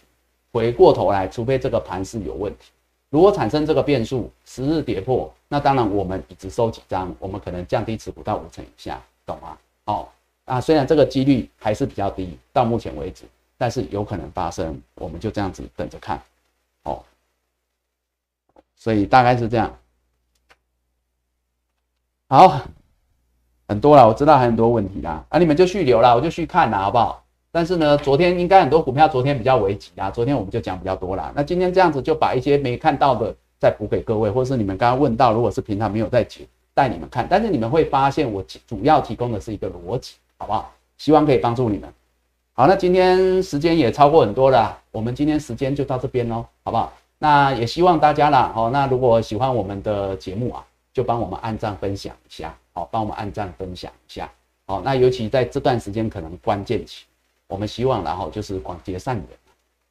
[0.52, 2.70] 回过头来，除非这个盘是有问题，
[3.08, 9.58] 如果产生这个变数，十日跌破，那当然我们只收几张，我们可能降低持股到五成以下，懂吗？
[9.86, 10.06] 哦，
[10.44, 13.24] 啊，虽然这个几率还是比较低，到目前为止，
[13.56, 16.22] 但是有可能发生，我们就这样子等着看，
[16.82, 17.02] 哦，
[18.76, 19.74] 所以大概是这样。
[22.28, 22.60] 好，
[23.68, 27.22] 很多了，我知道还很多问题啦，啊，你们就续留了，我就续看啦，好不好？
[27.52, 31.30] 但是呢，昨天应该很多股票昨天比较危急啊，昨天我们就讲比较多啦。
[31.36, 40.72] 那今天这样子就把一些没看到的再补给各位，或者是你们刚刚问到，如果是平常没有在解带你们看，但是你们会发现我主要提供的是一个逻辑，好不好？
[40.96, 41.88] 希望可以帮助你们。
[42.54, 46.92] 好，那今天时间也超过很多了，我们今天时间就到这边喽，好不好？
[47.18, 50.64] 那也希望大家啦，哦，那如果喜欢我们的节目啊。
[50.94, 54.30] 就帮我们按赞分享一下，好，帮我们按赞分享一下，
[54.66, 57.06] 好，那尤其在这段时间可能关键期，
[57.52, 59.26] 我们希望然后就是广结善缘，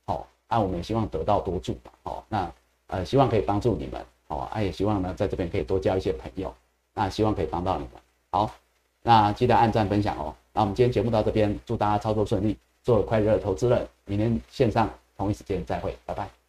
[0.08, 2.52] 好，那我们也希望得道多助吧，好，那
[2.88, 6.52] 呃希望可以帮助你们，好，啊也希望呢在这边可以多交一些朋友，
[6.96, 7.92] 那希望可以帮到你们，
[8.32, 8.52] 好，
[9.04, 16.41] 那记得按赞分享哦，那我们今天节目到这边，祝大家操作顺利，做快乐投资人，明天线上同一时间再会，拜拜。